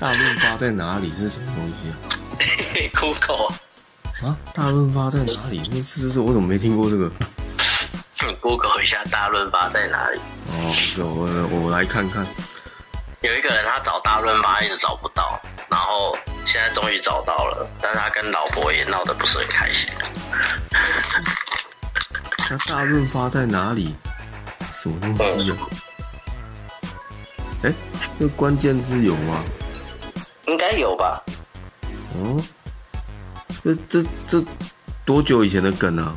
[0.00, 1.12] 大润发在哪里？
[1.16, 2.90] 这是什么东西啊？
[2.98, 3.52] 酷狗
[4.26, 4.36] 啊？
[4.52, 5.62] 大润发在哪里？
[5.70, 7.08] 那是是是，我怎么没听过这个？
[8.26, 10.18] 你 Google 一下大润发在哪里？
[10.48, 12.26] 哦，我我来看看。
[13.22, 16.16] 有一个人，他找大润发一直找不到，然后
[16.46, 19.90] 现在终于找到了，但是他跟老婆也闹得不是很开心。
[22.48, 23.94] 那大润发在哪里？
[24.72, 25.56] 什么东西啊？
[27.64, 27.72] 哎，
[28.18, 29.44] 这关键字有吗？
[30.46, 31.22] 应该有吧。
[32.14, 32.42] 哦，
[33.62, 34.42] 这这这
[35.04, 36.16] 多久以前的梗啊？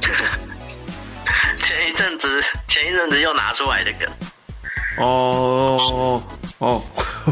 [1.64, 4.08] 前一阵子，前一阵子又拿出来的梗。
[4.98, 6.22] 哦
[6.58, 6.82] 哦，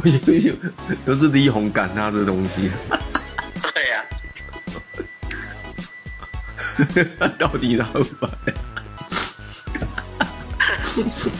[0.05, 0.55] 有有，
[1.07, 2.69] 又是李红赶他的东西。
[3.75, 4.05] 对呀。
[7.39, 8.29] 到底哪有白？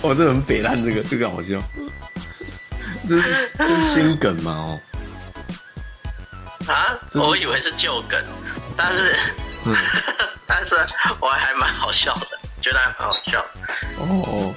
[0.03, 1.61] 哦，这很北烂，这个这个好笑。
[3.09, 4.53] 这是这是新梗吗？
[4.53, 4.81] 哦。
[6.69, 8.23] 啊，我以为是旧梗，
[8.77, 9.17] 但是，
[10.47, 10.77] 但是
[11.19, 12.29] 我还蛮好笑的，
[12.63, 13.45] 觉得还蛮好笑。
[13.99, 14.55] 哦哦，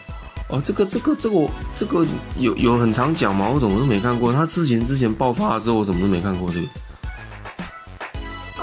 [0.64, 2.06] 这个这个这个这个
[2.38, 3.48] 有有很常讲吗？
[3.48, 4.32] 我怎么都没看过？
[4.32, 6.68] 他之前之前爆发之后，我怎么都没看过这个？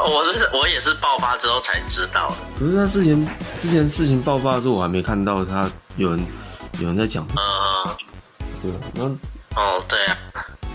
[0.05, 2.37] 我是我也是爆发之后才知道的。
[2.59, 3.29] 可是他之前
[3.61, 6.27] 之前事情爆发的时候，我还没看到他有人
[6.79, 7.27] 有人在讲。
[7.37, 7.95] 嗯，
[8.63, 9.05] 对，那
[9.61, 10.17] 哦对啊。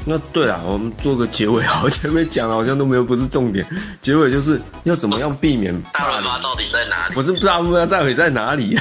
[0.10, 3.68] 那对啊，我们做个结尾，好，前面讲好像都没有，不是重点。
[4.02, 7.14] 结尾就是要怎么样避免大润发到底在哪里？
[7.14, 8.80] 不是大润发到底在哪里？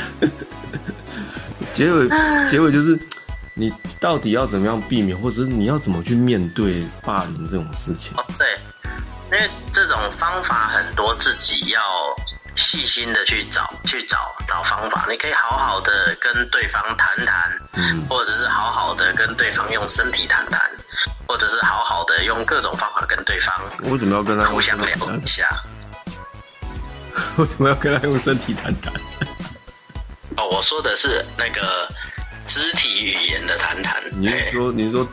[1.77, 2.09] 结尾
[2.51, 2.99] 结尾就是
[3.55, 8.13] 你到底要怎么样避免，或者是你要怎么去面对霸凌这种事情？
[8.17, 8.59] 哦，对，
[9.31, 11.81] 因为这种方法很多，自己要
[12.55, 15.07] 细心的去找，去找找方法。
[15.11, 20.61] 你可以好好的跟对方谈谈，嗯，或者是好好的跟对方用身体谈谈。
[21.29, 23.55] 或者是好好的用各种方法跟对方，
[23.91, 25.47] 为什么要跟他互相聊一下？
[27.37, 28.93] 为什么要跟他用身体谈谈？
[30.37, 31.89] 哦，我说的是那个
[32.47, 34.03] 肢体语言的谈谈。
[34.13, 35.09] 你是说，你是说，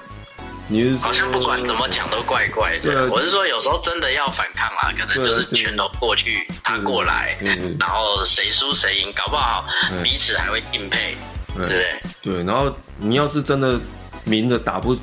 [0.67, 3.09] 你是好像不管怎么讲都怪怪的。
[3.09, 7.37] 我是说，有时候真的要反抗啊，可能就是拳头过去，他过来，
[7.79, 9.65] 然后谁输谁赢，搞不好
[10.03, 11.17] 彼此还会敬佩，
[11.55, 12.01] 对不对？
[12.21, 13.79] 对，然后你要是真的
[14.23, 14.97] 明着打不。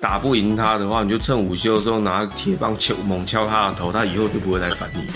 [0.00, 5.14] 打不赢他的话，你就趁午休的时候拿铁棒敲猛敲他的头，他以后就不会来烦你了。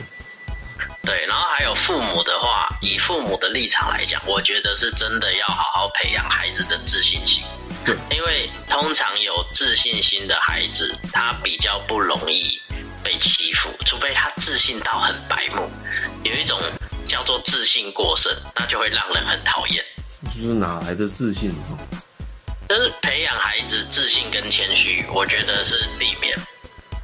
[1.02, 7.42] 对，然后还有父母的话，以父母的立场来讲，我觉得是真的要好好培养孩子的自信心。
[7.84, 12.60] 对，因为通常有自信心的孩子，他比较不容易
[13.02, 15.68] 被欺负，除非他自信到很白目，
[16.22, 16.60] 有一种
[17.08, 19.84] 叫做自信过剩，那就会让人很讨厌。
[20.36, 21.52] 就是哪来的自信？
[22.68, 26.38] 就是培养孩子自信跟谦虚，我觉得是避免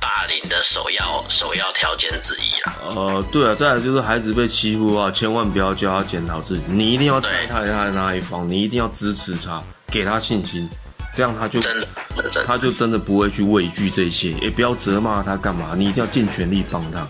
[0.00, 2.76] 霸凌的首要首要条件之一啦。
[2.94, 10.68] 呃，对啊，再来就是孩子被欺负啊，千万不要叫他检讨自己，你一定要站在他的那一方，你一定要支持他，给他信心，
[11.14, 17.00] 这样他就真的，他就真的不会去畏惧这些，也不要责骂他干嘛，你一定要尽全力帮他。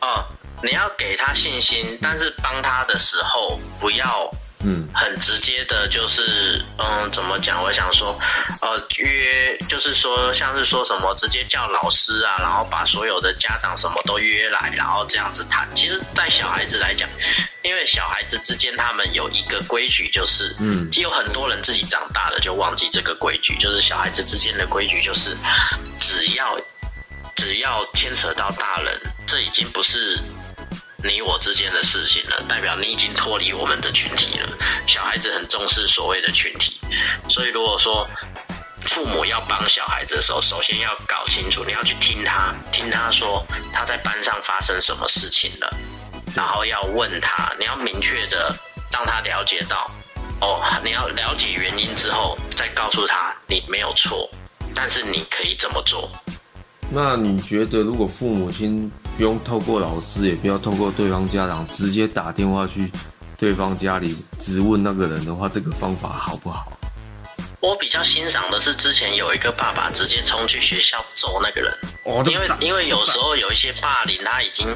[0.00, 0.24] 哦，
[0.62, 4.30] 你要给他信心，但是帮他的时候不要。
[4.64, 7.62] 嗯，很直接的，就是嗯，怎么讲？
[7.62, 8.18] 我想说，
[8.60, 15.68] 呃，约就是说，像是说什么，直接叫老师啊，然后把所有的家长什么都约来，然后这样子谈。
[15.76, 17.08] 其实，在小孩子来讲，
[17.62, 25.36] 因为小孩子之间他们有一个规矩，就是，嗯，其实有很多人自己长大了就忘记这个规矩，就是小孩子之间的规矩，就是
[26.00, 26.60] 只要
[27.36, 30.18] 只要牵扯到大人，这已经不是。
[31.04, 34.48] 你我之间的事情了，代表你已经脱离我们的群体了。
[34.84, 36.80] 小孩子很重视所谓的群体，
[37.28, 38.04] 所以如果说
[38.82, 45.72] 父母要帮小孩子的时候，首先要搞清楚，你要去听他，听他说他在班上发生什么事情了，
[46.34, 48.52] 然后要问他，你要明确的
[48.90, 49.86] 让他了解到，
[50.40, 54.28] 哦，你要了解原因之后，再告诉他你没有错，
[54.74, 56.10] 但是你可以怎么做。
[56.90, 62.88] 那你觉得，如果父母亲不用透过老师，也不要透过对方家长，直接打电话去
[63.36, 66.72] 对方家里质问那个人的话，这个方法好不好？
[67.58, 71.76] 我比较欣赏的是之前有一个爸爸直接冲去学校揍那个人，
[72.26, 74.68] 因为因为有时候有一些霸凌，他已经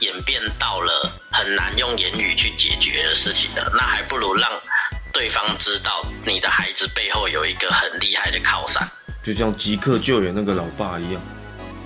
[0.00, 4.50] 演变到了很难用言语去解决的事情了，那还不如让
[5.12, 8.84] 对方知道你的孩子背后有一个很厉害的靠山，
[9.22, 11.22] 就像即刻救援那个老爸一样。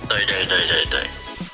[0.07, 1.07] 对对对对对，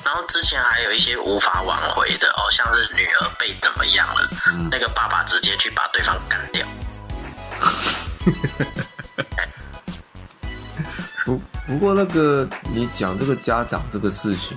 [0.04, 4.30] 然后之前还有一些无法挽回的哦，像是女儿被怎么样了，
[4.70, 6.66] 那个爸爸直接去把对方干掉。
[11.24, 14.56] 不不过那个你讲这个家长这个事情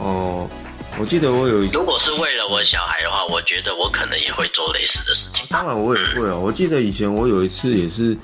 [0.00, 0.50] 哦，
[0.98, 5.46] 我记得我有，如果是为了我小孩的话，我觉得我可能也会做类似的事情。
[5.50, 8.16] 当然我也会啊，我记得以前我有一次也是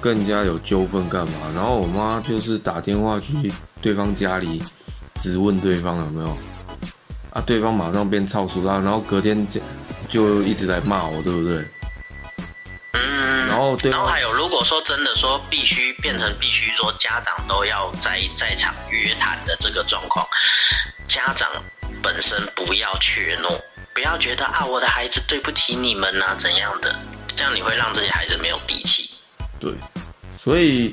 [0.00, 3.52] 跟人家有纠纷干嘛，然后我妈就是打电话去。
[3.82, 4.62] 对方家里
[5.22, 6.36] 质问对方有没有
[7.32, 7.40] 啊？
[7.46, 9.60] 对方马上变超熟啦，然后隔天就
[10.08, 11.64] 就一直在骂我，对不对？
[12.92, 13.46] 嗯。
[13.46, 13.90] 然后对。
[13.90, 20.26] 然后还有，如果说真的说必须变成必须说家长都要在在场约谈的这个状况，
[21.06, 21.48] 家长
[22.02, 23.60] 本身不要怯懦，
[23.94, 26.94] 不要觉得啊我的孩子对不起你们啊怎样的，
[27.36, 29.10] 这样你会让自己孩子没有底气。
[29.58, 29.72] 对，
[30.42, 30.90] 所以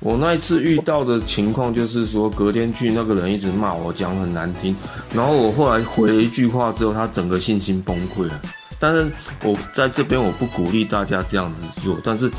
[0.00, 4.74] 我那一次遇到的情况就是说，隔天去那个人一直骂我，讲很难听，
[5.12, 8.40] 然后我后来回了一句话之后，他整个信心崩溃了。
[8.78, 9.10] 但是
[9.42, 12.30] 我在这边我不鼓励大家这样子做，但是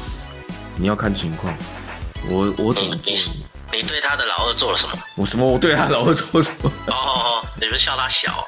[0.77, 1.53] 你要看情况。
[2.29, 3.13] 我我怎么做？
[3.73, 4.93] 你对他的老二做了什么？
[5.15, 5.45] 我什么？
[5.45, 6.71] 我对他老二做什么？
[6.87, 6.93] 哦
[7.43, 8.47] 哦，你们笑他小？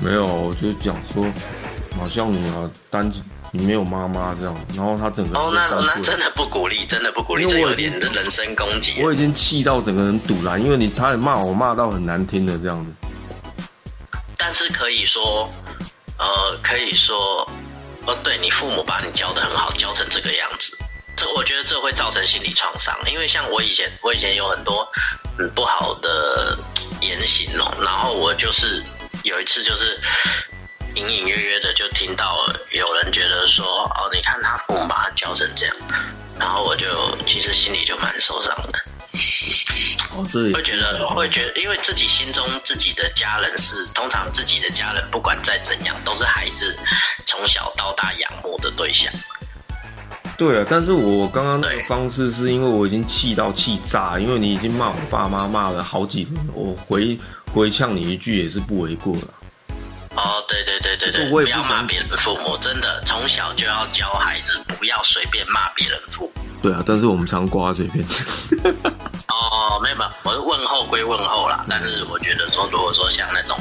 [0.00, 1.26] 没有，我就讲说，
[1.98, 3.10] 好像你啊单
[3.56, 9.02] 你没有妈妈这样，然后他整个哦，那那真的不鼓励，真的不鼓励，这有点人身攻击。
[9.02, 12.92] 我已经气到整个人堵了，因为你他也骂我骂到很难听的这样子。
[14.36, 15.50] 但是可以说。
[16.18, 17.46] 呃，可以说，
[18.06, 20.74] 哦，对你父母把你教的很好，教成这个样子，
[21.14, 22.96] 这我觉得这会造成心理创伤。
[23.12, 24.88] 因为像我以前，我以前有很多
[25.38, 26.56] 嗯不好的
[27.02, 28.82] 言行哦，然后我就是
[29.24, 30.00] 有一次就是
[30.96, 32.38] 隐隐约约的就听到
[32.72, 35.76] 有人觉得说，哦，你看他父母把他教成这样，
[36.38, 36.86] 然后我就
[37.26, 38.78] 其实心里就蛮受伤的。
[40.54, 46.74] 会觉得会觉得，因为自己心中自己的家人是通常自己的家人，不管再怎样，都是孩子
[47.26, 49.12] 从小到大仰慕的对象。
[50.38, 57.18] 对啊，但是我刚刚那个方式是因为我已经气到气炸，因为你已经骂我爸妈骂了好几轮，我回
[57.52, 59.28] 回呛你一句也是不为过了。
[60.16, 66.42] 哦，对对对对对，不要骂别人父母，真的从小就要教孩子不要随便骂别人父母。
[66.62, 68.04] 对啊，但是我们常挂嘴边。
[69.28, 73.56] 哦，没有没有，我是问候归问候啦，但是我觉得说，如果说像那种，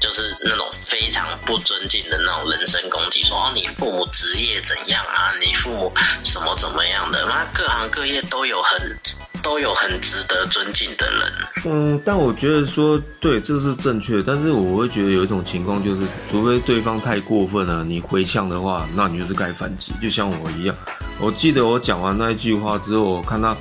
[0.00, 5.92] 就是那种非常不尊敬的那种人身攻击，说哦你父母职业怎样啊，你父母
[6.24, 8.98] 什么怎么样的，那各行各业都有很
[9.42, 11.32] 都有很值得尊敬的人。
[11.64, 20.74] 嗯，但我觉得说对，这是正确，但是我会觉得有一种情况就是，除非对方太过分了，你回呛的话，那你就是该反击，就像我一样。
[21.20, 23.56] 我记得我讲完那一句话之后，我看他。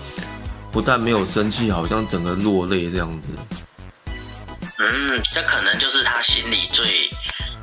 [0.74, 3.34] 不但没有生气，好像整个落泪这样子。
[4.78, 6.88] 嗯，这可能就是他心里最、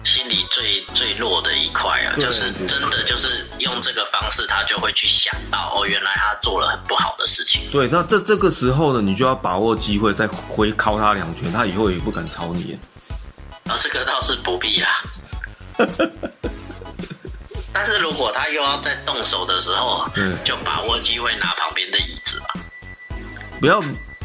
[0.09, 7.61] 心里最最弱的一块啊，就是真的就是用这个方式，他就会去想到哦，原来他做了很不好的事情。
[7.71, 12.79] 对，那这这个时候呢，你就要把握机会，再回敲他两拳，他以后也不敢吵你。
[13.67, 14.89] 啊，这个倒是不必啦。
[17.71, 22.47] 但是如果他又要再动手的时候，嗯，就把握机会拿旁边的椅子吧。
[23.61, 23.83] 不要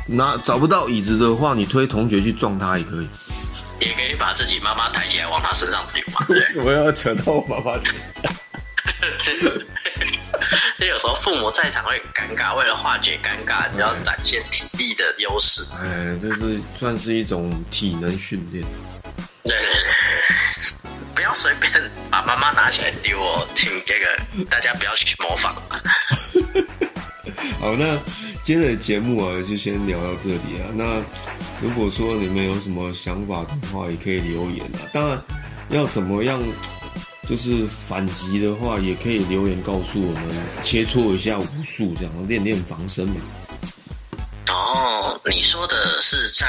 [0.08, 3.08] 拿找不到椅子的话，你推同学去撞他也可以，
[3.84, 6.26] 也可以把自己妈妈抬起来往他身上丢嘛。
[6.30, 8.34] 为什么要扯到我妈妈身上？
[10.80, 15.64] 就有时候父母在场会很尴尬，为了化解尴尬，你要展现体力的优势。
[15.82, 18.66] 哎，这是算是一种体能训练。
[19.44, 19.56] 对，
[21.16, 21.72] 不要随便
[22.10, 24.20] 把妈妈拿起来丢哦，请这个
[24.50, 25.56] 大家不要去模仿。
[27.60, 27.98] 好，那
[28.46, 30.68] 今天的节目啊，就先聊到这里啊。
[30.76, 31.02] 那
[31.62, 34.84] 如果说你们有什么想法的话，也可以留言啊。
[34.92, 35.24] 当然，
[35.70, 36.44] 要怎么样
[37.26, 40.24] 就是反击的话，也可以留言告诉我们，
[40.62, 43.16] 切磋一下武术，这样练练防身嘛。
[44.50, 46.46] 哦，你说的是在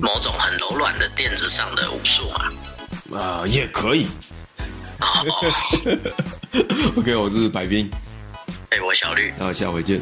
[0.00, 2.52] 某种很柔软的垫子上的武术吗？
[3.16, 4.08] 啊，也可以。
[6.96, 7.88] OK，我是白冰。
[8.70, 10.00] 哎，我小绿，那下回见。